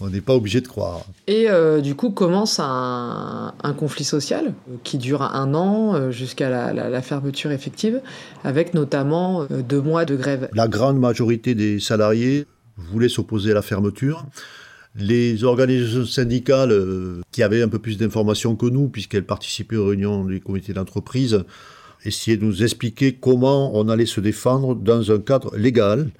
on 0.00 0.08
n'est 0.08 0.20
pas 0.20 0.34
obligé 0.34 0.60
de 0.60 0.68
croire. 0.68 1.02
Et 1.26 1.48
euh, 1.48 1.80
du 1.80 1.94
coup 1.94 2.10
commence 2.10 2.58
un, 2.60 3.52
conflit 3.76 4.04
social 4.04 4.46
euh, 4.70 4.76
qui 4.82 4.98
dure 4.98 5.22
un 5.22 5.54
an 5.54 5.94
euh, 5.94 6.10
jusqu'à 6.10 6.72
la, 6.72 7.02
fermeture 7.02 7.52
effective, 7.52 8.00
avec 8.44 8.74
notamment 8.74 9.44
deux 9.44 9.80
mois 9.80 10.04
de 10.04 10.16
grève. 10.16 10.48
La 10.52 10.68
grande 10.68 10.98
majorité 10.98 11.54
des 11.54 11.80
salariés 11.80 12.46
voulaient 12.76 13.08
s'opposer 13.08 13.52
à 13.52 13.54
la 13.54 13.62
fermeture. 13.62 14.24
Les 14.96 15.42
organisations 15.42 16.04
syndicales 16.04 16.72
qui 17.32 17.42
avaient 17.42 17.62
un 17.62 17.68
peu 17.68 17.80
plus 17.80 17.98
d'informations 17.98 18.54
que 18.54 18.66
nous, 18.66 18.88
puisqu'elles 18.88 19.24
participaient 19.24 19.76
aux 19.76 19.86
réunions 19.86 20.24
des 20.24 20.40
comités 20.40 20.72
d'entreprise, 20.72 21.44
essayaient 22.04 22.36
de 22.36 22.44
nous 22.44 22.62
expliquer 22.62 23.14
comment 23.14 23.76
on 23.76 23.88
allait 23.88 24.06
se 24.06 24.20
défendre 24.20 24.74
dans 24.74 25.10
un 25.10 25.18
cadre 25.18 25.56
légal. 25.56 26.10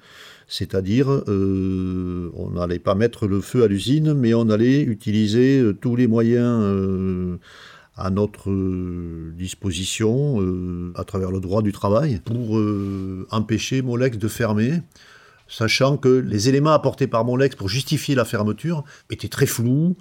C'est-à-dire, 0.47 1.09
euh, 1.27 2.29
on 2.35 2.51
n'allait 2.51 2.79
pas 2.79 2.95
mettre 2.95 3.27
le 3.27 3.41
feu 3.41 3.63
à 3.63 3.67
l'usine, 3.67 4.13
mais 4.13 4.33
on 4.33 4.49
allait 4.49 4.81
utiliser 4.81 5.59
euh, 5.59 5.73
tous 5.73 5.95
les 5.95 6.07
moyens 6.07 6.61
euh, 6.63 7.37
à 7.97 8.11
notre 8.11 8.51
disposition, 9.37 10.37
à 10.95 11.05
travers 11.05 11.31
le 11.31 11.39
droit 11.39 11.61
du 11.61 11.71
travail, 11.71 12.19
pour 12.25 12.59
empêcher 13.31 13.81
Molex 13.81 14.17
de 14.17 14.27
fermer, 14.27 14.81
sachant 15.47 15.97
que 15.97 16.09
les 16.09 16.49
éléments 16.49 16.73
apportés 16.73 17.07
par 17.07 17.25
Molex 17.25 17.55
pour 17.55 17.69
justifier 17.69 18.15
la 18.15 18.25
fermeture 18.25 18.83
étaient 19.09 19.27
très 19.27 19.45
flous. 19.45 19.95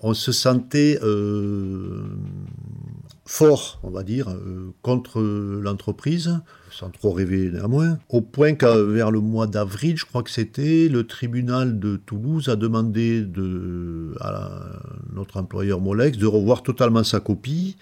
On, 0.00 0.14
se 0.14 0.30
sentait 0.32 0.98
fort, 3.26 3.80
on 3.82 3.90
va 3.90 4.02
dire, 4.04 4.28
contre 4.82 5.20
l'entreprise 5.20 6.40
sans 6.78 6.90
trop 6.90 7.10
rêver 7.10 7.50
néanmoins, 7.50 7.98
au 8.08 8.20
point 8.20 8.54
qu'à 8.54 8.80
vers 8.80 9.10
le 9.10 9.20
mois 9.20 9.48
d'avril, 9.48 9.96
je 9.96 10.04
crois 10.04 10.22
que 10.22 10.30
c'était, 10.30 10.88
le 10.88 11.04
tribunal 11.04 11.80
de 11.80 11.96
Toulouse 11.96 12.48
a 12.48 12.54
demandé 12.54 13.22
de, 13.22 14.14
à 14.20 14.80
notre 15.12 15.38
employeur 15.38 15.80
Molex 15.80 16.18
de 16.18 16.26
revoir 16.26 16.62
totalement 16.62 17.02
sa 17.02 17.18
copie 17.18 17.76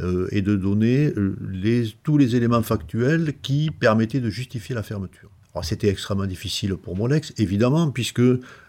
euh, 0.00 0.26
et 0.30 0.40
de 0.40 0.56
donner 0.56 1.12
euh, 1.16 1.86
tous 2.02 2.16
les 2.16 2.34
éléments 2.34 2.62
factuels 2.62 3.34
qui 3.42 3.70
permettaient 3.70 4.20
de 4.20 4.30
justifier 4.30 4.74
la 4.74 4.82
fermeture. 4.82 5.30
C'était 5.62 5.88
extrêmement 5.88 6.26
difficile 6.26 6.76
pour 6.76 6.96
Molex, 6.96 7.32
évidemment, 7.36 7.90
puisque 7.90 8.22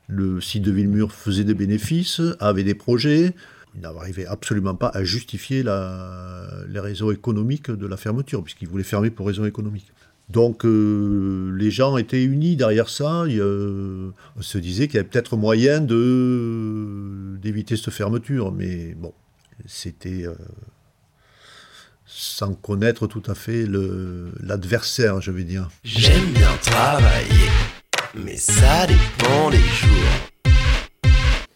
le 0.07 0.41
site 0.41 0.63
de 0.63 0.71
Villemur 0.71 1.13
faisait 1.13 1.43
des 1.43 1.53
bénéfices, 1.53 2.21
avait 2.39 2.63
des 2.63 2.73
projets, 2.73 3.33
il 3.75 3.81
n'arrivait 3.81 4.25
absolument 4.25 4.75
pas 4.75 4.89
à 4.89 5.03
justifier 5.03 5.63
les 5.63 6.79
raisons 6.79 7.11
économiques 7.11 7.71
de 7.71 7.87
la 7.87 7.97
fermeture, 7.97 8.43
puisqu'il 8.43 8.67
voulait 8.67 8.83
fermer 8.83 9.09
pour 9.09 9.27
raisons 9.27 9.45
économiques. 9.45 9.91
Donc 10.29 10.65
euh, 10.65 11.53
les 11.57 11.71
gens 11.71 11.97
étaient 11.97 12.23
unis 12.23 12.55
derrière 12.55 12.89
ça. 12.89 13.25
on 13.25 14.41
se 14.41 14.57
disait 14.57 14.87
qu'il 14.87 14.95
y 14.95 14.99
avait 14.99 15.07
peut-être 15.07 15.35
moyen 15.35 15.81
d'éviter 15.81 17.75
cette 17.75 17.93
fermeture, 17.93 18.51
mais 18.51 18.95
bon, 18.95 19.13
c'était 19.65 20.25
euh, 20.25 20.33
sans 22.13 22.53
connaître 22.53 23.07
tout 23.07 23.23
à 23.25 23.35
fait 23.35 23.65
l'adversaire, 24.41 25.21
je 25.21 25.31
vais 25.31 25.43
dire. 25.43 25.69
J'aime 25.83 26.31
bien 26.33 26.51
travailler, 26.61 27.49
mais 28.15 28.37
ça 28.37 28.85
dépend 28.85 29.49
des 29.49 29.57
jours. 29.57 30.31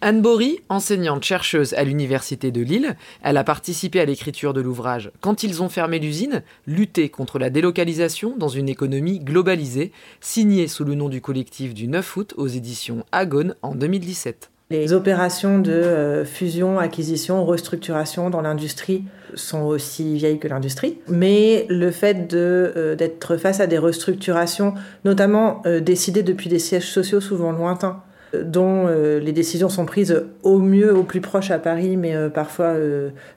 Anne 0.02 0.22
Bory, 0.22 0.60
enseignante-chercheuse 0.70 1.74
à 1.74 1.84
l'Université 1.84 2.52
de 2.52 2.62
Lille, 2.62 2.96
elle 3.24 3.38
a 3.38 3.44
participé 3.44 4.00
à 4.00 4.06
l'écriture 4.06 4.54
de 4.54 4.62
l'ouvrage 4.62 5.12
Quand 5.20 5.42
ils 5.42 5.64
ont 5.64 5.70
fermé 5.70 5.98
l'usine, 5.98 6.44
lutter 6.68 7.10
contre 7.10 7.40
la 7.40 7.50
délocalisation 7.50 8.38
dans 8.38 8.48
une 8.48 8.70
économie 8.70 9.20
globalisée, 9.20 9.92
signé 10.22 10.68
sous 10.68 10.84
le 10.84 10.94
nom 10.94 11.10
du 11.10 11.22
collectif 11.22 11.74
du 11.74 11.88
9 11.88 12.18
août 12.18 12.34
aux 12.38 12.48
éditions 12.48 13.04
Agone 13.12 13.56
en 13.64 13.74
2017. 13.74 14.52
Les 14.72 14.94
opérations 14.94 15.60
de 15.60 15.72
euh, 15.72 16.26
fusion, 16.26 16.80
acquisition, 16.80 17.46
restructuration 17.46 18.32
dans 18.32 18.42
l'industrie 18.42 19.04
sont 19.36 19.62
aussi 19.62 20.16
vieilles 20.16 20.40
que 20.40 20.48
l'industrie, 20.48 20.98
mais 21.08 21.68
le 21.70 21.92
fait 21.92 22.34
euh, 22.34 22.96
d'être 22.96 23.38
face 23.38 23.60
à 23.60 23.68
des 23.68 23.78
restructurations, 23.78 24.74
notamment 25.04 25.62
euh, 25.68 25.82
décidées 25.82 26.24
depuis 26.24 26.50
des 26.50 26.58
sièges 26.58 26.90
sociaux 26.90 27.22
souvent 27.22 27.52
lointains, 27.52 28.02
dont 28.34 28.88
les 28.88 29.32
décisions 29.32 29.70
sont 29.70 29.86
prises 29.86 30.26
au 30.44 30.60
mieux 30.60 30.94
au 30.94 31.04
plus 31.04 31.22
proche 31.22 31.52
à 31.52 31.60
Paris, 31.60 31.96
mais 31.96 32.14
parfois 32.30 32.74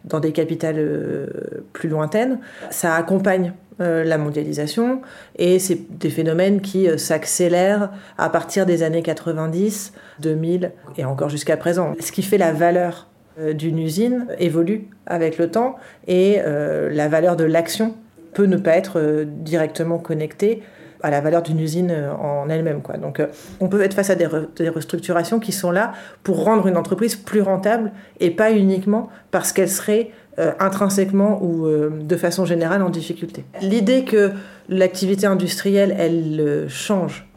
dans 0.05 0.19
des 0.19 0.33
capitales 0.33 1.29
plus 1.73 1.89
lointaines. 1.89 2.41
Ça 2.71 2.97
accompagne 2.97 3.53
la 3.79 4.19
mondialisation 4.19 5.03
et 5.37 5.59
c'est 5.59 5.99
des 5.99 6.11
phénomènes 6.11 6.61
qui 6.61 6.89
s'accélèrent 6.99 7.91
à 8.17 8.29
partir 8.29 8.67
des 8.67 8.83
années 8.83 9.03
90, 9.03 9.93
2000 10.21 10.73
et 10.97 11.05
encore 11.05 11.29
jusqu'à 11.29 11.57
présent. 11.57 11.95
Ce 12.01 12.11
qui 12.11 12.23
fait 12.23 12.39
la 12.39 12.53
valeur 12.53 13.07
d'une 13.55 13.79
usine 13.79 14.27
évolue 14.39 14.89
avec 15.07 15.39
le 15.39 15.49
temps 15.49 15.77
et 16.09 16.41
la 16.43 17.09
valeur 17.09 17.37
de 17.37 17.45
l'action 17.45 17.95
peut 18.35 18.47
ne 18.47 18.57
pas 18.57 18.77
être 18.77 19.25
directement 19.27 19.99
connectée 19.99 20.63
à 21.03 21.11
la 21.11 21.21
valeur 21.21 21.43
d'une 21.43 21.61
usine 21.61 21.91
euh, 21.91 22.13
en 22.13 22.49
elle-même. 22.49 22.81
Donc, 23.01 23.21
euh, 23.21 23.27
on 23.61 23.69
peut 23.69 23.83
être 23.83 23.95
face 23.95 24.11
à 24.11 24.15
des, 24.15 24.27
restructurations 24.27 25.39
qui 25.39 25.53
sont 25.53 25.71
là 25.71 25.93
pour 26.23 26.45
rendre 26.45 26.67
une 26.67 26.77
entreprise 26.77 27.17
plus 27.17 27.41
rentable 27.41 27.93
et 28.21 28.31
pas 28.31 28.53
uniquement 28.53 29.09
parce 29.31 29.53
qu'elle 29.53 29.69
serait 29.69 30.11
euh, 30.39 30.53
intrinsèquement 30.59 31.43
ou 31.43 31.67
de 31.69 32.17
façon 32.17 32.45
générale 32.45 32.83
en 32.83 32.91
difficulté. 32.91 33.45
L'idée 33.61 34.05
que 34.05 34.33
l'activité 34.69 35.27
industrielle, 35.27 35.95
elle 35.99 36.67
change 36.69 37.29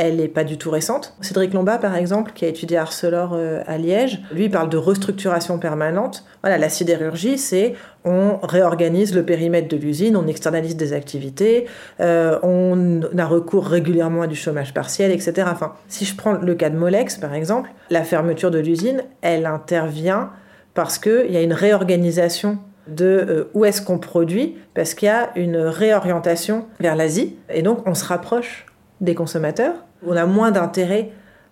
elle 0.00 0.16
n'est 0.16 0.28
pas 0.28 0.44
du 0.44 0.56
tout 0.56 0.70
récente. 0.70 1.14
Cédric 1.20 1.52
Lomba, 1.52 1.76
par 1.76 1.94
exemple, 1.94 2.32
qui 2.34 2.46
a 2.46 2.48
étudié 2.48 2.78
Arcelor 2.78 3.32
euh, 3.34 3.62
à 3.66 3.76
Liège, 3.76 4.20
lui 4.32 4.48
parle 4.48 4.70
de 4.70 4.78
restructuration 4.78 5.58
permanente. 5.58 6.24
Voilà, 6.42 6.56
la 6.56 6.70
sidérurgie, 6.70 7.36
c'est 7.36 7.74
on 8.04 8.38
réorganise 8.42 9.14
le 9.14 9.24
périmètre 9.24 9.68
de 9.68 9.76
l'usine, 9.76 10.16
on 10.16 10.26
externalise 10.26 10.74
des 10.74 10.94
activités, 10.94 11.66
euh, 12.00 12.38
on 12.42 13.02
a 13.18 13.26
recours 13.26 13.66
régulièrement 13.66 14.22
à 14.22 14.26
du 14.26 14.36
chômage 14.36 14.72
partiel, 14.72 15.10
etc. 15.10 15.48
Enfin, 15.52 15.74
si 15.88 16.06
je 16.06 16.16
prends 16.16 16.32
le 16.32 16.54
cas 16.54 16.70
de 16.70 16.78
Molex, 16.78 17.18
par 17.18 17.34
exemple, 17.34 17.68
la 17.90 18.02
fermeture 18.02 18.50
de 18.50 18.58
l'usine, 18.58 19.02
elle 19.20 19.44
intervient 19.44 20.30
parce 20.74 20.98
qu'il 20.98 21.30
y 21.30 21.36
a 21.36 21.42
une 21.42 21.52
réorganisation 21.52 22.58
de 22.86 23.04
euh, 23.04 23.50
où 23.54 23.64
est-ce 23.64 23.82
qu'on 23.82 23.98
produit, 23.98 24.56
parce 24.74 24.94
qu'il 24.94 25.06
y 25.06 25.10
a 25.10 25.30
une 25.36 25.56
réorientation 25.56 26.66
vers 26.80 26.96
l'Asie, 26.96 27.36
et 27.48 27.62
donc 27.62 27.86
on 27.86 27.94
se 27.94 28.04
rapproche 28.04 28.66
des 29.00 29.14
consommateurs. 29.14 29.74
On 30.06 30.16
a 30.16 30.26
moins 30.26 30.50
d'intérêt 30.50 31.10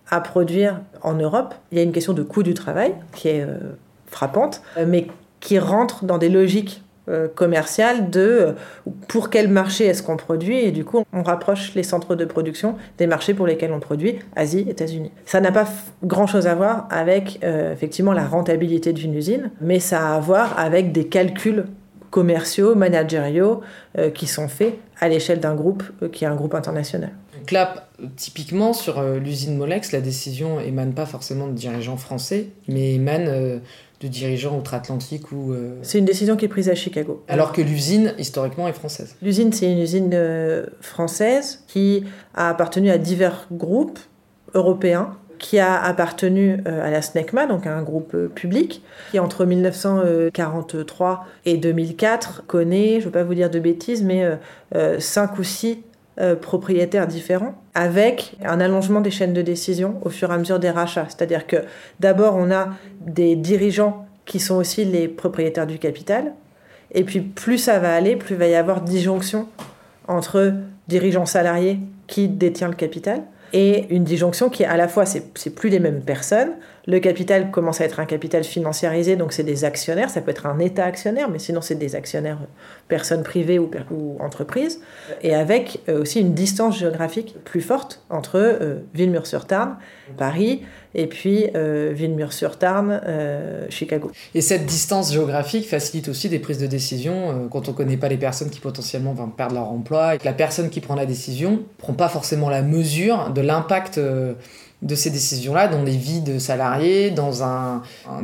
à 0.09 0.21
produire 0.21 0.81
en 1.01 1.13
Europe. 1.13 1.53
Il 1.71 1.77
y 1.77 1.81
a 1.81 1.83
une 1.83 1.91
question 1.91 2.13
de 2.13 2.23
coût 2.23 2.43
du 2.43 2.53
travail 2.53 2.95
qui 3.13 3.29
est 3.29 3.41
euh, 3.41 3.57
frappante, 4.07 4.61
euh, 4.77 4.85
mais 4.87 5.07
qui 5.39 5.59
rentre 5.59 6.03
dans 6.05 6.17
des 6.17 6.29
logiques 6.29 6.83
euh, 7.09 7.27
commerciales 7.27 8.09
de 8.09 8.55
pour 9.07 9.29
quel 9.29 9.47
marché 9.47 9.85
est-ce 9.85 10.03
qu'on 10.03 10.17
produit 10.17 10.59
et 10.59 10.71
du 10.71 10.85
coup 10.85 11.03
on 11.13 11.23
rapproche 11.23 11.73
les 11.75 11.83
centres 11.83 12.15
de 12.15 12.25
production 12.25 12.75
des 12.97 13.07
marchés 13.07 13.33
pour 13.33 13.47
lesquels 13.47 13.71
on 13.71 13.79
produit, 13.79 14.19
Asie, 14.35 14.65
États-Unis. 14.67 15.11
Ça 15.25 15.41
n'a 15.41 15.51
pas 15.51 15.67
grand-chose 16.03 16.47
à 16.47 16.55
voir 16.55 16.87
avec 16.89 17.39
effectivement 17.43 18.13
la 18.13 18.25
rentabilité 18.25 18.93
d'une 18.93 19.13
usine, 19.13 19.51
mais 19.61 19.79
ça 19.79 20.07
a 20.07 20.15
à 20.15 20.19
voir 20.19 20.57
avec 20.59 20.91
des 20.91 21.07
calculs 21.07 21.65
commerciaux, 22.09 22.75
managériaux 22.75 23.61
qui 24.13 24.27
sont 24.27 24.47
faits 24.47 24.75
à 24.99 25.09
l'échelle 25.09 25.39
d'un 25.39 25.55
groupe 25.55 25.83
qui 26.11 26.25
est 26.25 26.27
un 26.27 26.35
groupe 26.35 26.55
international. 26.55 27.11
Donc 27.39 27.51
là, 27.51 27.87
typiquement, 28.15 28.73
sur 28.73 28.99
euh, 28.99 29.17
l'usine 29.17 29.57
Molex, 29.57 29.91
la 29.91 30.01
décision 30.01 30.59
émane 30.59 30.93
pas 30.93 31.05
forcément 31.05 31.47
de 31.47 31.53
dirigeants 31.53 31.97
français, 31.97 32.49
mais 32.67 32.95
émane 32.95 33.27
euh, 33.27 33.59
de 33.99 34.07
dirigeants 34.07 34.57
outre-Atlantique 34.57 35.31
ou... 35.31 35.51
Euh, 35.51 35.77
c'est 35.81 35.99
une 35.99 36.05
décision 36.05 36.35
qui 36.35 36.45
est 36.45 36.49
prise 36.49 36.69
à 36.69 36.75
Chicago. 36.75 37.23
Alors 37.27 37.51
que 37.51 37.61
l'usine, 37.61 38.13
historiquement, 38.17 38.67
est 38.67 38.73
française. 38.73 39.15
L'usine, 39.21 39.51
c'est 39.51 39.71
une 39.71 39.79
usine 39.79 40.17
française 40.81 41.63
qui 41.67 42.03
a 42.33 42.49
appartenu 42.49 42.89
à 42.89 42.97
divers 42.97 43.47
groupes 43.51 43.99
européens 44.53 45.17
qui 45.37 45.57
a 45.57 45.81
appartenu 45.81 46.61
à 46.65 46.91
la 46.91 47.01
SNECMA, 47.01 47.45
donc 47.45 47.65
à 47.65 47.73
un 47.73 47.81
groupe 47.81 48.13
public, 48.35 48.83
qui 49.11 49.19
entre 49.19 49.45
1943 49.45 51.25
et 51.45 51.55
2004 51.55 52.43
connaît, 52.45 52.95
je 52.95 52.97
ne 52.97 53.03
veux 53.05 53.11
pas 53.11 53.23
vous 53.23 53.35
dire 53.35 53.49
de 53.49 53.59
bêtises, 53.59 54.03
mais 54.03 54.37
cinq 54.99 55.39
ou 55.39 55.43
six 55.43 55.81
euh, 56.19 56.35
propriétaires 56.35 57.07
différents, 57.07 57.55
avec 57.73 58.35
un 58.43 58.59
allongement 58.59 59.01
des 59.01 59.11
chaînes 59.11 59.33
de 59.33 59.41
décision 59.41 59.99
au 60.01 60.09
fur 60.09 60.31
et 60.31 60.33
à 60.33 60.37
mesure 60.37 60.59
des 60.59 60.69
rachats. 60.69 61.05
C'est-à-dire 61.07 61.47
que 61.47 61.57
d'abord, 61.99 62.35
on 62.35 62.51
a 62.51 62.69
des 63.01 63.35
dirigeants 63.35 64.05
qui 64.25 64.39
sont 64.39 64.55
aussi 64.55 64.85
les 64.85 65.07
propriétaires 65.07 65.65
du 65.65 65.79
capital, 65.79 66.33
et 66.93 67.03
puis 67.03 67.21
plus 67.21 67.57
ça 67.57 67.79
va 67.79 67.93
aller, 67.93 68.15
plus 68.15 68.35
il 68.35 68.37
va 68.37 68.47
y 68.47 68.55
avoir 68.55 68.81
disjonction 68.81 69.47
entre 70.07 70.53
dirigeants 70.87 71.25
salariés 71.25 71.79
qui 72.07 72.27
détient 72.27 72.67
le 72.67 72.75
capital, 72.75 73.21
et 73.53 73.87
une 73.93 74.03
disjonction 74.03 74.49
qui 74.49 74.65
à 74.65 74.77
la 74.77 74.87
fois 74.87 75.05
c'est 75.05 75.55
plus 75.55 75.69
les 75.69 75.79
mêmes 75.79 76.01
personnes 76.01 76.51
le 76.89 76.99
capital 76.99 77.51
commence 77.51 77.81
à 77.81 77.85
être 77.85 77.99
un 77.99 78.05
capital 78.05 78.43
financiarisé 78.43 79.15
donc 79.15 79.31
c'est 79.31 79.43
des 79.43 79.63
actionnaires. 79.63 80.09
Ça 80.09 80.21
peut 80.21 80.31
être 80.31 80.47
un 80.47 80.57
état 80.57 80.85
actionnaire 80.85 81.29
mais 81.29 81.37
sinon 81.37 81.61
c'est 81.61 81.75
des 81.75 81.95
actionnaires 81.95 82.39
personnes 82.87 83.21
privées 83.21 83.59
ou, 83.59 83.69
ou 83.91 84.17
entreprises. 84.19 84.81
Et 85.21 85.35
avec 85.35 85.81
euh, 85.87 86.01
aussi 86.01 86.19
une 86.19 86.33
distance 86.33 86.79
géographique 86.79 87.35
plus 87.45 87.61
forte 87.61 88.03
entre 88.09 88.37
euh, 88.37 88.79
Villemur-sur-Tarn 88.95 89.77
Paris 90.17 90.63
et 90.95 91.05
puis 91.05 91.45
euh, 91.55 91.91
Villemur-sur-Tarn, 91.93 93.01
Chicago. 93.69 94.11
Et 94.33 94.41
cette 94.41 94.65
distance 94.65 95.13
géographique 95.13 95.69
facilite 95.69 96.09
aussi 96.09 96.27
des 96.27 96.39
prises 96.39 96.57
de 96.57 96.65
décision 96.65 97.47
quand 97.51 97.67
on 97.67 97.71
ne 97.71 97.77
connaît 97.77 97.97
pas 97.97 98.07
les 98.07 98.17
personnes 98.17 98.49
qui 98.49 98.59
potentiellement 98.59 99.13
vont 99.13 99.29
perdre 99.29 99.53
leur 99.53 99.69
emploi. 99.69 100.15
Et 100.15 100.17
que 100.17 100.25
la 100.25 100.33
personne 100.33 100.71
qui 100.71 100.81
prend 100.81 100.95
la 100.95 101.05
décision 101.05 101.51
ne 101.51 101.57
prend 101.77 101.93
pas 101.93 102.09
forcément 102.09 102.49
la 102.49 102.63
mesure 102.63 103.29
de 103.29 103.41
l'impact 103.41 103.99
de 104.81 104.95
ces 104.95 105.09
décisions-là 105.09 105.67
dans 105.67 105.83
les 105.83 105.97
vies 105.97 106.21
de 106.21 106.39
salariés, 106.39 107.11
dans 107.11 107.43
un, 107.43 107.81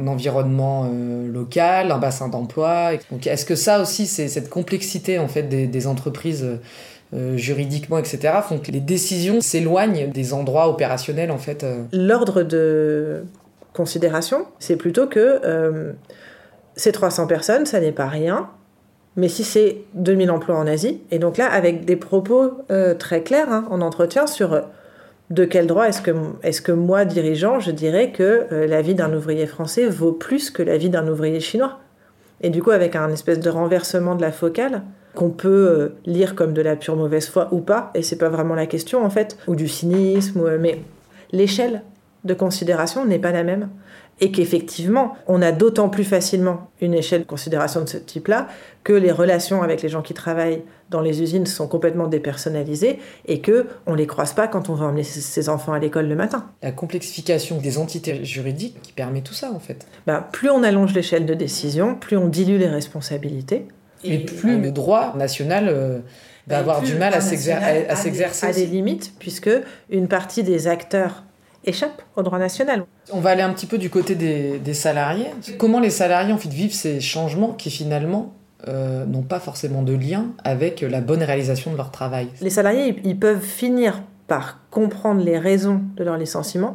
environnement 0.08 0.90
euh, 0.90 1.28
local, 1.32 1.92
un 1.92 1.98
bassin 1.98 2.30
d'emploi. 2.30 2.92
Donc 3.12 3.28
est-ce 3.28 3.46
que 3.46 3.56
ça 3.56 3.82
aussi, 3.82 4.06
c'est 4.06 4.28
cette 4.28 4.50
complexité 4.50 5.20
en 5.20 5.28
fait 5.28 5.44
des, 5.44 5.88
entreprises 5.88 6.48
euh, 7.14 7.38
juridiquement, 7.38 7.98
etc., 7.98 8.36
font 8.48 8.58
que 8.58 8.72
les 8.72 8.80
décisions 8.80 9.42
s'éloignent 9.42 10.10
des 10.12 10.34
endroits 10.34 10.70
opérationnels, 10.70 11.30
en 11.30 11.38
fait. 11.38 11.64
euh. 11.64 11.84
L'ordre 11.92 12.42
de 12.44 13.24
considération, 13.74 14.48
c'est 14.58 14.78
plutôt 14.78 15.08
que 15.08 15.94
ces 16.78 16.92
300 16.94 17.28
personnes, 17.28 17.66
ça 17.66 17.82
n'est 17.82 17.92
pas 17.92 18.08
rien. 18.08 18.50
Mais 19.18 19.28
si 19.28 19.44
c'est 19.44 19.78
2000 19.94 20.32
emplois 20.32 20.58
en 20.58 20.68
Asie, 20.68 21.02
et 21.12 21.20
donc 21.20 21.38
là, 21.38 21.48
avec 21.52 21.84
des 21.84 21.98
propos 21.98 22.52
très 22.98 23.22
clairs 23.22 23.52
hein, 23.52 23.66
en 23.70 23.82
entretien 23.82 24.28
sur 24.28 24.62
de 25.30 25.46
quel 25.46 25.68
droit 25.68 25.88
est-ce 25.88 26.62
que, 26.62 26.72
moi, 26.72 27.06
dirigeant, 27.06 27.60
je 27.60 27.72
dirais 27.72 28.12
que 28.12 28.46
euh, 28.52 28.68
la 28.68 28.82
vie 28.82 28.96
d'un 28.96 29.14
ouvrier 29.14 29.48
français 29.48 29.88
vaut 29.88 30.12
plus 30.12 30.52
que 30.52 30.62
la 30.62 30.78
vie 30.78 30.90
d'un 30.90 31.08
ouvrier 31.08 31.40
chinois? 31.40 31.80
Et 32.42 32.50
du 32.50 32.62
coup, 32.62 32.72
avec 32.72 32.96
un 32.96 33.10
espèce 33.10 33.40
de 33.40 33.50
renversement 33.50 34.16
de 34.16 34.22
la 34.22 34.32
focale, 34.32 34.84
qu'on 35.16 35.30
peut 35.30 35.50
euh, 35.50 35.90
lire 36.06 36.36
comme 36.36 36.54
de 36.54 36.62
la 36.62 36.76
pure 36.76 36.96
mauvaise 36.96 37.28
foi 37.28 37.48
ou 37.52 37.60
pas, 37.62 37.92
et 37.96 38.04
c'est 38.04 38.18
pas 38.18 38.30
vraiment 38.30 38.54
la 38.54 38.68
question 38.68 39.04
en 39.04 39.10
fait, 39.10 39.38
ou 39.48 39.56
du 39.56 39.68
cynisme, 39.68 40.42
ou, 40.42 40.48
euh, 40.48 40.58
mais 40.60 40.82
l'échelle 41.32 41.82
de 42.24 42.34
considération 42.34 43.06
n'est 43.06 43.20
pas 43.20 43.32
la 43.32 43.44
même. 43.44 43.70
Et 44.22 44.32
qu'effectivement, 44.32 45.18
on 45.28 45.42
a 45.42 45.52
d'autant 45.52 45.90
plus 45.90 46.06
facilement 46.06 46.70
une 46.80 46.94
échelle 46.94 47.22
de 47.24 47.26
considération 47.28 47.82
de 47.82 47.90
ce 47.90 47.98
type-là 47.98 48.48
que 48.86 48.94
les 48.94 49.12
relations 49.12 49.62
avec 49.62 49.82
les 49.82 49.90
gens 49.90 50.02
qui 50.02 50.14
travaillent 50.14 50.62
dans 50.90 51.02
les 51.02 51.22
usines 51.22 51.46
sont 51.46 51.68
complètement 51.68 52.08
dépersonnalisées 52.08 53.00
et 53.26 53.42
que 53.42 53.68
on 53.88 53.94
les 53.94 54.08
croise 54.08 54.32
pas 54.32 54.48
quand 54.48 54.70
on 54.70 54.74
va 54.76 54.86
emmener 54.86 55.04
ses- 55.04 55.50
enfants 55.50 55.74
à 55.74 55.80
l'école 55.80 56.08
le 56.08 56.16
matin. 56.16 56.46
La 56.64 56.72
complexification 56.72 57.58
des 57.58 57.78
entités 57.78 58.24
juridiques 58.24 58.78
qui 58.82 58.94
permet 58.94 59.20
tout 59.22 59.34
ça, 59.34 59.52
en 59.52 59.60
fait. 59.60 59.86
Ben, 60.08 60.24
plus 60.32 60.50
on 60.50 60.64
allonge 60.64 60.94
l'échelle 60.94 61.26
de 61.26 61.34
décision, 61.34 61.96
plus 61.96 62.16
on 62.16 62.30
dilue 62.30 62.58
les 62.58 62.70
responsabilités. 62.70 63.68
Et 64.06 64.20
plus 64.20 64.62
le 64.62 64.72
droit 64.72 65.14
national 65.18 65.68
euh, 65.68 66.00
va 66.48 66.56
Et 66.56 66.60
avoir 66.60 66.80
plus 66.80 66.92
du 66.92 66.96
mal 66.96 67.14
à 67.14 67.18
le 67.18 67.22
droit 67.22 67.30
s'exer- 67.32 67.50
national 67.54 67.64
à- 67.76 67.90
à 67.90 67.92
a 67.92 67.96
des- 67.96 68.02
s'exercer. 68.02 68.66
limites, 68.68 69.12
puisque 69.20 69.50
une 69.90 70.08
partie 70.08 70.44
des 70.44 70.68
acteurs 70.70 71.24
échappe 71.66 72.02
au 72.16 72.24
droit 72.24 72.40
national. 72.40 72.86
On 73.12 73.20
va 73.20 73.32
aller 73.32 73.42
un 73.42 73.52
petit 73.54 73.66
peu 73.66 73.78
du 73.78 73.90
côté 73.90 74.16
des, 74.16 74.60
des 74.60 74.74
salariés. 74.74 75.28
Comment 75.58 75.80
les 75.80 75.90
salariés 75.90 76.34
en 76.34 76.38
fait, 76.38 76.50
vivent 76.50 76.74
ces 76.74 77.00
changements 77.02 77.52
qui 77.54 77.70
finalement 77.70 78.34
euh, 78.68 79.06
n'ont 79.06 79.22
pas 79.22 79.40
forcément 79.40 79.84
de 79.84 79.94
lien 79.94 80.28
avec 80.44 80.82
la 80.82 81.02
bonne 81.02 81.22
réalisation 81.24 81.72
de 81.72 81.78
leur 81.78 81.92
travail? 81.92 82.30
Les 82.42 82.50
salariés, 82.50 82.88
ils- 83.04 83.10
ils 83.12 83.20
peuvent 83.20 83.42
finir 83.42 84.02
par 84.28 84.60
comprendre 84.72 85.22
les 85.24 85.38
raisons 85.38 85.82
de 85.98 86.04
leur 86.04 86.18
licenciement. 86.18 86.74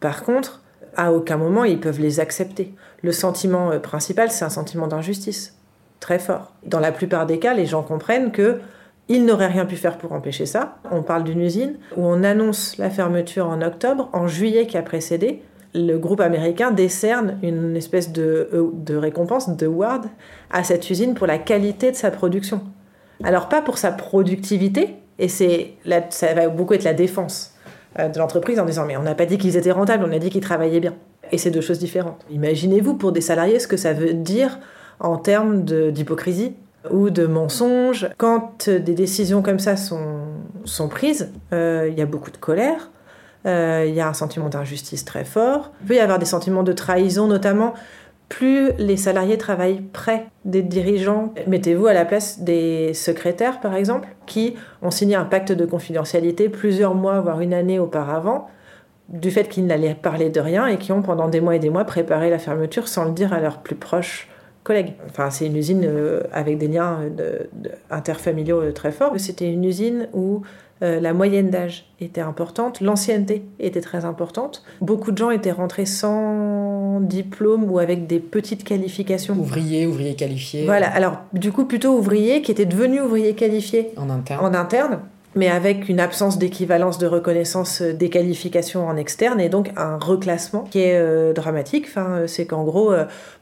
Par 0.00 0.24
contre, 0.24 0.62
à 0.96 1.12
aucun 1.12 1.36
moment, 1.36 1.64
ils 1.64 1.78
peuvent 1.80 2.00
les 2.00 2.18
accepter. 2.20 2.74
Le 3.02 3.12
sentiment 3.12 3.70
euh, 3.70 3.78
principal, 3.78 4.30
c'est 4.30 4.44
un 4.44 4.50
sentiment 4.50 4.86
d'injustice, 4.88 5.56
très 6.00 6.18
fort. 6.18 6.52
Dans 6.66 6.80
la 6.80 6.90
plupart 6.92 7.26
des 7.26 7.38
cas, 7.38 7.54
les 7.54 7.66
gens 7.66 7.82
comprennent 7.82 8.32
que 8.32 8.60
ils 9.12 9.26
n'auraient 9.26 9.48
rien 9.48 9.66
pu 9.66 9.76
faire 9.76 9.98
pour 9.98 10.12
empêcher 10.12 10.46
ça. 10.46 10.78
On 10.90 11.02
parle 11.02 11.24
d'une 11.24 11.42
usine 11.42 11.74
où 11.98 12.06
on 12.06 12.24
annonce 12.24 12.78
la 12.78 12.88
fermeture 12.88 13.46
en 13.46 13.60
octobre. 13.60 14.08
En 14.14 14.26
juillet 14.26 14.66
qui 14.66 14.78
a 14.78 14.82
précédé, 14.82 15.42
le 15.74 15.98
groupe 15.98 16.20
américain 16.20 16.70
décerne 16.70 17.38
une 17.42 17.76
espèce 17.76 18.10
de, 18.10 18.48
euh, 18.54 18.98
récompense, 18.98 19.54
de 19.54 19.66
ward, 19.66 20.06
à 20.50 20.64
cette 20.64 20.88
usine 20.88 21.12
pour 21.12 21.26
la 21.26 21.36
qualité 21.36 21.90
de 21.90 21.96
sa 21.96 22.10
production. 22.10 22.62
Alors 23.22 23.50
pas 23.50 23.60
pour 23.60 23.76
sa 23.76 23.92
productivité, 23.92 24.96
et 25.18 25.28
c'est 25.28 25.74
ça 26.08 26.32
va 26.32 26.48
beaucoup 26.48 26.72
être 26.72 26.84
la 26.84 26.94
défense 26.94 27.54
euh, 27.98 28.08
de 28.08 28.18
l'entreprise 28.18 28.58
en 28.58 28.64
disant 28.64 28.86
mais 28.86 28.96
on 28.96 29.02
n'a 29.02 29.14
pas 29.14 29.26
dit 29.26 29.36
qu'ils 29.36 29.58
étaient 29.58 29.72
rentables, 29.72 30.04
on 30.08 30.12
a 30.12 30.18
dit 30.18 30.30
qu'ils 30.30 30.40
travaillaient 30.40 30.80
bien. 30.80 30.94
Et 31.32 31.38
c'est 31.38 31.50
deux 31.50 31.60
choses 31.60 31.78
différentes. 31.78 32.24
Imaginez-vous 32.30 32.94
pour 32.94 33.12
des 33.12 33.20
salariés 33.20 33.58
ce 33.58 33.68
que 33.68 33.76
ça 33.76 33.92
veut 33.92 34.14
dire 34.14 34.58
en 35.00 35.18
termes 35.18 35.64
d'hypocrisie 35.64 36.54
ou 36.90 37.10
de 37.10 37.26
mensonge. 37.26 38.08
Quand 38.18 38.68
des 38.68 38.94
décisions 38.94 39.42
comme 39.42 39.58
ça 39.58 39.76
sont, 39.76 40.20
sont 40.64 40.88
prises, 40.88 41.32
euh, 41.52 41.88
il 41.90 41.98
y 41.98 42.02
a 42.02 42.06
beaucoup 42.06 42.30
de 42.30 42.36
colère, 42.36 42.90
euh, 43.46 43.84
il 43.86 43.94
y 43.94 44.00
a 44.00 44.08
un 44.08 44.14
sentiment 44.14 44.48
d'injustice 44.48 45.04
très 45.04 45.24
fort, 45.24 45.72
il 45.82 45.88
peut 45.88 45.94
y 45.94 46.00
avoir 46.00 46.18
des 46.18 46.26
sentiments 46.26 46.62
de 46.62 46.72
trahison 46.72 47.26
notamment 47.26 47.74
plus 48.32 48.72
les 48.78 48.96
salariés 48.96 49.36
travaillent 49.36 49.82
près 49.82 50.28
des 50.46 50.62
dirigeants. 50.62 51.34
Mettez-vous 51.46 51.86
à 51.86 51.92
la 51.92 52.06
place 52.06 52.40
des 52.40 52.94
secrétaires, 52.94 53.60
par 53.60 53.74
exemple, 53.74 54.08
qui 54.24 54.54
ont 54.80 54.90
signé 54.90 55.16
un 55.16 55.26
pacte 55.26 55.52
de 55.52 55.66
confidentialité 55.66 56.48
plusieurs 56.48 56.94
mois, 56.94 57.20
voire 57.20 57.42
une 57.42 57.52
année 57.52 57.78
auparavant, 57.78 58.48
du 59.10 59.30
fait 59.30 59.50
qu'ils 59.50 59.66
n'allaient 59.66 59.94
parler 59.94 60.30
de 60.30 60.40
rien 60.40 60.66
et 60.66 60.78
qui 60.78 60.92
ont 60.92 61.02
pendant 61.02 61.28
des 61.28 61.42
mois 61.42 61.56
et 61.56 61.58
des 61.58 61.68
mois 61.68 61.84
préparé 61.84 62.30
la 62.30 62.38
fermeture 62.38 62.88
sans 62.88 63.04
le 63.04 63.10
dire 63.10 63.34
à 63.34 63.40
leurs 63.40 63.58
plus 63.58 63.74
proches 63.74 64.30
collègues. 64.64 64.94
Enfin, 65.08 65.30
c'est 65.30 65.46
une 65.46 65.56
usine 65.56 65.82
euh, 65.84 66.22
avec 66.32 66.58
des 66.58 66.68
liens 66.68 67.00
euh, 67.20 67.38
interfamiliaux 67.90 68.60
euh, 68.60 68.72
très 68.72 68.92
forts. 68.92 69.14
C'était 69.18 69.50
une 69.50 69.64
usine 69.64 70.08
où 70.12 70.42
la 70.84 71.12
moyenne 71.12 71.48
d'âge 71.48 71.86
était 72.00 72.20
importante, 72.20 72.80
l'ancienneté 72.80 73.44
était 73.60 73.80
très 73.80 74.04
importante. 74.04 74.64
Beaucoup 74.80 75.12
de 75.12 75.18
gens 75.18 75.30
étaient 75.30 75.52
rentrés 75.52 75.86
sans 75.86 76.98
diplôme 76.98 77.70
ou 77.70 77.78
avec 77.78 78.08
des 78.08 78.18
petites 78.18 78.64
qualifications. 78.64 79.34
Ouvriers, 79.34 79.86
ouvriers 79.86 80.16
qualifiés 80.16 80.64
Voilà, 80.64 80.88
alors 80.88 81.18
du 81.34 81.52
coup 81.52 81.66
plutôt 81.66 81.96
ouvriers 81.96 82.42
qui 82.42 82.50
étaient 82.50 82.66
devenus 82.66 83.00
ouvriers 83.00 83.34
qualifiés 83.34 83.90
en 83.96 84.10
interne. 84.10 84.44
en 84.44 84.54
interne, 84.54 84.98
mais 85.34 85.48
avec 85.48 85.88
une 85.88 86.00
absence 86.00 86.38
d'équivalence 86.38 86.98
de 86.98 87.06
reconnaissance 87.06 87.82
euh, 87.82 87.92
des 87.92 88.10
qualifications 88.10 88.86
en 88.86 88.96
externe 88.96 89.40
et 89.40 89.48
donc 89.48 89.70
un 89.76 89.98
reclassement 89.98 90.64
qui 90.64 90.80
est 90.80 90.98
euh, 90.98 91.32
dramatique. 91.32 91.86
Enfin, 91.88 92.10
euh, 92.10 92.26
c'est 92.26 92.46
qu'en 92.46 92.64
gros, 92.64 92.92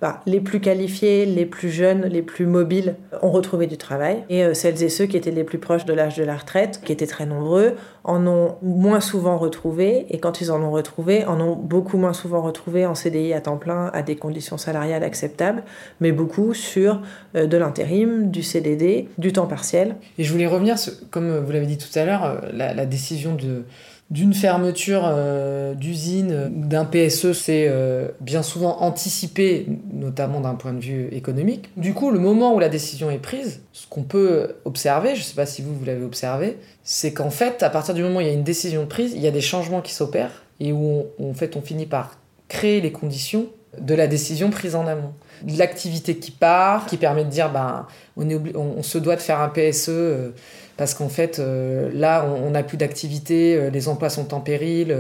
bah, 0.01 0.21
les 0.27 0.41
plus 0.41 0.61
qualifiés, 0.61 1.27
les 1.27 1.47
plus 1.47 1.71
jeunes, 1.71 2.03
les 2.03 2.23
plus 2.23 2.47
mobiles 2.47 2.97
ont 3.23 3.31
retrouvé 3.31 3.67
du 3.67 3.77
travail 3.77 4.25
et 4.29 4.55
celles 4.55 4.83
et 4.83 4.89
ceux 4.89 5.07
qui 5.07 5.17
étaient 5.17 5.31
les 5.31 5.45
plus 5.45 5.59
proches 5.59 5.85
de 5.85 5.93
l'âge 5.93 6.17
de 6.17 6.25
la 6.25 6.37
retraite, 6.37 6.81
qui 6.85 6.93
étaient 6.93 7.07
très 7.07 7.27
nombreux, 7.27 7.75
en 8.05 8.27
ont 8.27 8.57
moins 8.63 9.01
souvent 9.01 9.39
retrouvé 9.39 10.07
et 10.11 10.19
quand 10.19 10.41
ils 10.41 10.51
en 10.51 10.63
ont 10.63 10.71
retrouvé, 10.71 11.25
en 11.25 11.41
ont 11.41 11.57
beaucoup 11.57 11.99
moins 11.99 12.13
souvent 12.13 12.43
retrouvé 12.43 12.87
en 12.87 12.95
CDI 12.95 13.33
à 13.33 13.41
temps 13.41 13.57
plein 13.57 13.91
à 13.93 14.03
des 14.03 14.17
conditions 14.17 14.59
salariales 14.59 15.05
acceptables, 15.05 15.63
mais 16.01 16.13
beaucoup 16.13 16.55
sur 16.55 17.03
euh, 17.35 17.47
de 17.47 17.57
l'intérim, 17.57 18.31
du 18.31 18.43
CDD, 18.43 19.09
du 19.19 19.33
temps 19.33 19.47
partiel. 19.47 19.97
Et 20.19 20.25
je 20.25 20.33
voulais 20.33 20.47
revenir, 20.47 20.77
comme 21.11 21.39
vous 21.39 21.53
l'avez 21.53 21.67
dit 21.67 21.79
tout 21.79 21.99
à 21.99 22.05
l'heure, 22.05 22.25
euh, 22.25 22.41
la 22.53 22.87
décision 22.87 23.35
de 23.35 23.65
d'une 24.11 24.35
fermeture 24.35 25.03
euh, 25.05 25.75
d'usine 25.75 26.51
d'un 26.51 26.85
PSE, 26.85 27.33
c'est 27.33 27.67
euh, 27.69 28.09
bien 28.21 28.43
souvent 28.43 28.81
anticipé, 28.81 29.67
notamment 29.93 30.41
d'un 30.41 30.57
point 30.57 30.73
de 30.73 30.81
vue 30.81 31.09
économique. 31.13 31.71
Du 31.77 31.95
coup, 31.95 32.11
le 32.11 32.19
moment 32.19 32.55
où 32.55 32.59
la 32.59 32.69
décision 32.69 33.11
est 33.11 33.19
prise, 33.19 33.63
ce 33.73 33.87
qu'on 33.87 34.03
peut 34.03 34.57
observer, 34.65 35.15
je 35.15 35.21
ne 35.21 35.25
sais 35.25 35.37
pas 35.37 35.47
si 35.47 35.63
vous, 35.63 35.75
vous 35.75 35.85
l'avez 35.85 36.05
observé, 36.05 36.59
c'est 36.83 37.13
qu'en 37.13 37.31
fait, 37.31 37.63
à 37.63 37.71
partir 37.71 37.95
du 37.95 38.03
moment 38.03 38.19
où 38.19 38.21
il 38.21 38.27
y 38.27 38.31
a 38.31 38.35
une 38.35 38.43
décision 38.43 38.87
prise, 38.87 39.13
il 39.15 39.21
y 39.21 39.29
a 39.29 39.33
des 39.33 39.41
changements 39.41 39.81
qui 39.81 39.95
s'opèrent 39.95 40.43
et 40.59 40.73
où 40.73 41.05
en 41.23 41.35
fait, 41.35 41.57
on 41.57 41.63
finit 41.63 41.87
par 41.87 42.19
créer 42.49 42.81
les 42.81 42.91
conditions 42.91 43.47
de 43.79 43.95
la 43.95 44.07
décision 44.07 44.51
prise 44.51 44.75
en 44.75 44.87
amont. 44.87 45.13
De 45.43 45.59
L'activité 45.59 46.17
qui 46.17 46.33
part, 46.33 46.87
qui 46.87 46.97
permet 46.97 47.25
de 47.25 47.31
dire, 47.31 47.51
ben, 47.51 47.87
on, 48.17 48.29
est 48.29 48.57
on, 48.57 48.83
se 48.83 48.99
doit 48.99 49.17
de 49.17 49.21
faire 49.21 49.41
un 49.41 49.49
PSE 49.49 49.89
euh, 49.89 50.31
parce 50.77 50.93
qu'en 50.95 51.09
fait, 51.09 51.39
euh, 51.39 51.91
là, 51.95 52.27
on 52.27 52.51
n'a 52.51 52.63
plus 52.63 52.77
d'activité, 52.77 53.55
euh, 53.55 53.71
les 53.71 53.89
emplois 53.89 54.11
sont 54.11 54.35
en 54.35 54.41
péril. 54.41 54.95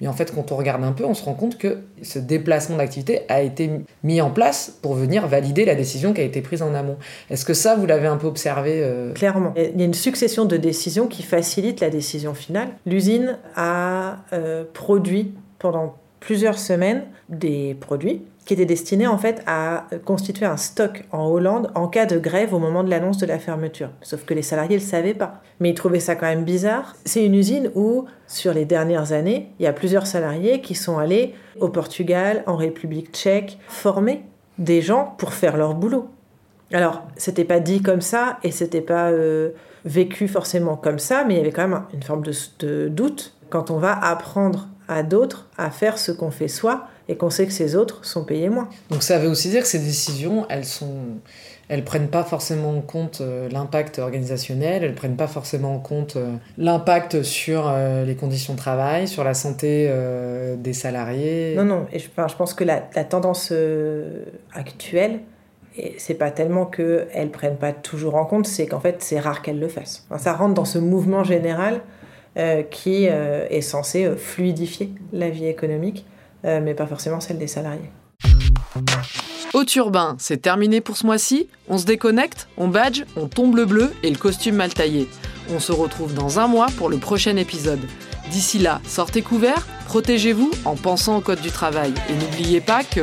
mais 0.00 0.06
en 0.06 0.12
fait, 0.12 0.32
quand 0.32 0.52
on 0.52 0.56
regarde 0.56 0.84
un 0.84 0.92
peu, 0.92 1.04
on 1.04 1.14
se 1.14 1.24
rend 1.24 1.34
compte 1.34 1.58
que 1.58 1.78
ce 2.02 2.18
déplacement 2.18 2.76
d'activité 2.76 3.22
a 3.28 3.40
été 3.40 3.70
mis 4.04 4.20
en 4.20 4.30
place 4.30 4.78
pour 4.82 4.94
venir 4.94 5.26
valider 5.26 5.64
la 5.64 5.74
décision 5.74 6.12
qui 6.12 6.20
a 6.20 6.24
été 6.24 6.42
prise 6.42 6.62
en 6.62 6.74
amont. 6.74 6.98
Est-ce 7.30 7.44
que 7.44 7.54
ça, 7.54 7.74
vous 7.76 7.86
l'avez 7.86 8.06
un 8.08 8.18
peu 8.18 8.26
observé 8.26 8.86
Clairement. 9.14 9.54
Il 9.56 9.78
y 9.78 9.82
a 9.82 9.86
une 9.86 9.94
succession 9.94 10.44
de 10.44 10.56
décisions 10.56 11.06
qui 11.06 11.22
facilitent 11.22 11.80
la 11.80 11.90
décision 11.90 12.34
finale. 12.34 12.68
L'usine 12.84 13.38
a 13.56 14.18
produit 14.74 15.34
pendant 15.58 15.94
plusieurs 16.22 16.58
semaines 16.58 17.02
des 17.28 17.74
produits 17.74 18.22
qui 18.44 18.54
étaient 18.54 18.64
destinés 18.64 19.06
en 19.08 19.18
fait 19.18 19.42
à 19.46 19.86
constituer 20.04 20.46
un 20.46 20.56
stock 20.56 21.04
en 21.10 21.26
Hollande 21.26 21.70
en 21.74 21.88
cas 21.88 22.06
de 22.06 22.18
grève 22.18 22.54
au 22.54 22.58
moment 22.58 22.84
de 22.84 22.90
l'annonce 22.90 23.18
de 23.18 23.26
la 23.26 23.38
fermeture. 23.38 23.90
Sauf 24.02 24.24
que 24.24 24.32
les 24.32 24.42
salariés 24.42 24.76
ne 24.76 24.80
le 24.80 24.86
savaient 24.86 25.14
pas. 25.14 25.42
Mais 25.60 25.70
ils 25.70 25.74
trouvaient 25.74 26.00
ça 26.00 26.14
quand 26.14 26.26
même 26.26 26.44
bizarre. 26.44 26.96
C'est 27.04 27.24
une 27.24 27.34
usine 27.34 27.70
où, 27.74 28.06
sur 28.26 28.54
les 28.54 28.64
dernières 28.64 29.12
années, 29.12 29.50
il 29.58 29.64
y 29.64 29.66
a 29.66 29.72
plusieurs 29.72 30.06
salariés 30.06 30.60
qui 30.60 30.74
sont 30.74 30.98
allés 30.98 31.34
au 31.60 31.68
Portugal, 31.68 32.44
en 32.46 32.56
République 32.56 33.12
tchèque, 33.12 33.58
former 33.68 34.22
des 34.58 34.80
gens 34.80 35.14
pour 35.18 35.32
faire 35.34 35.56
leur 35.56 35.74
boulot. 35.74 36.08
Alors, 36.72 37.02
c'était 37.16 37.44
pas 37.44 37.60
dit 37.60 37.82
comme 37.82 38.00
ça 38.00 38.38
et 38.44 38.50
c'était 38.50 38.80
pas 38.80 39.10
euh, 39.10 39.50
vécu 39.84 40.28
forcément 40.28 40.76
comme 40.76 40.98
ça, 40.98 41.24
mais 41.24 41.34
il 41.34 41.38
y 41.38 41.40
avait 41.40 41.52
quand 41.52 41.68
même 41.68 41.82
une 41.92 42.02
forme 42.02 42.22
de, 42.22 42.32
de 42.60 42.88
doute 42.88 43.34
quand 43.50 43.70
on 43.70 43.78
va 43.78 43.92
apprendre 43.92 44.68
à 44.92 45.02
d'autres 45.02 45.48
à 45.56 45.70
faire 45.70 45.98
ce 45.98 46.12
qu'on 46.12 46.30
fait 46.30 46.48
soi 46.48 46.86
et 47.08 47.16
qu'on 47.16 47.30
sait 47.30 47.46
que 47.46 47.52
ces 47.52 47.74
autres 47.76 48.04
sont 48.04 48.24
payés 48.24 48.48
moins. 48.48 48.68
Donc 48.90 49.02
ça 49.02 49.18
veut 49.18 49.28
aussi 49.28 49.48
dire 49.48 49.62
que 49.62 49.68
ces 49.68 49.78
décisions, 49.78 50.46
elles 50.48 50.64
sont, 50.64 50.94
elles 51.68 51.84
prennent 51.84 52.08
pas 52.08 52.22
forcément 52.22 52.76
en 52.76 52.80
compte 52.80 53.20
euh, 53.20 53.48
l'impact 53.48 53.98
organisationnel, 53.98 54.84
elles 54.84 54.94
prennent 54.94 55.16
pas 55.16 55.26
forcément 55.26 55.74
en 55.74 55.78
compte 55.78 56.16
euh, 56.16 56.32
l'impact 56.58 57.22
sur 57.22 57.68
euh, 57.68 58.04
les 58.04 58.14
conditions 58.14 58.54
de 58.54 58.58
travail, 58.58 59.08
sur 59.08 59.24
la 59.24 59.34
santé 59.34 59.90
des 60.58 60.72
salariés. 60.72 61.54
Non, 61.56 61.64
non, 61.64 61.86
et 61.92 61.98
je, 61.98 62.08
enfin, 62.08 62.28
je 62.28 62.36
pense 62.36 62.54
que 62.54 62.64
la, 62.64 62.88
la 62.94 63.04
tendance 63.04 63.52
actuelle 64.52 65.20
c'est 65.96 66.14
pas 66.14 66.30
tellement 66.30 66.66
qu'elles 66.66 67.30
prennent 67.32 67.56
pas 67.56 67.72
toujours 67.72 68.16
en 68.16 68.26
compte, 68.26 68.46
c'est 68.46 68.66
qu'en 68.66 68.80
fait 68.80 68.96
c'est 69.02 69.18
rare 69.18 69.42
qu'elles 69.42 69.58
le 69.58 69.68
fassent. 69.68 70.06
Enfin, 70.10 70.22
ça 70.22 70.34
rentre 70.34 70.54
dans 70.54 70.64
ce 70.64 70.78
mouvement 70.78 71.24
général 71.24 71.80
qui 72.70 73.08
euh, 73.08 73.46
est 73.50 73.60
censé 73.60 74.04
euh, 74.04 74.16
fluidifier 74.16 74.90
la 75.12 75.30
vie 75.30 75.46
économique, 75.46 76.06
mais 76.44 76.74
pas 76.74 76.86
forcément 76.86 77.20
celle 77.20 77.38
des 77.38 77.46
salariés. 77.46 77.90
Au 79.54 79.64
turbin, 79.64 80.16
c'est 80.18 80.42
terminé 80.42 80.80
pour 80.80 80.96
ce 80.96 81.06
mois-ci. 81.06 81.48
On 81.68 81.78
se 81.78 81.84
déconnecte, 81.84 82.48
on 82.56 82.66
badge, 82.66 83.04
on 83.16 83.28
tombe 83.28 83.54
le 83.54 83.64
bleu 83.64 83.92
et 84.02 84.10
le 84.10 84.16
costume 84.16 84.56
mal 84.56 84.74
taillé. 84.74 85.08
On 85.54 85.60
se 85.60 85.70
retrouve 85.70 86.14
dans 86.14 86.40
un 86.40 86.48
mois 86.48 86.66
pour 86.78 86.88
le 86.88 86.96
prochain 86.96 87.36
épisode. 87.36 87.80
D'ici 88.30 88.58
là, 88.58 88.80
sortez 88.88 89.22
couverts, 89.22 89.66
protégez-vous 89.86 90.50
en 90.64 90.74
pensant 90.74 91.18
au 91.18 91.20
code 91.20 91.40
du 91.40 91.50
travail. 91.50 91.92
Et 92.08 92.14
n'oubliez 92.14 92.60
pas 92.60 92.82
que... 92.82 93.02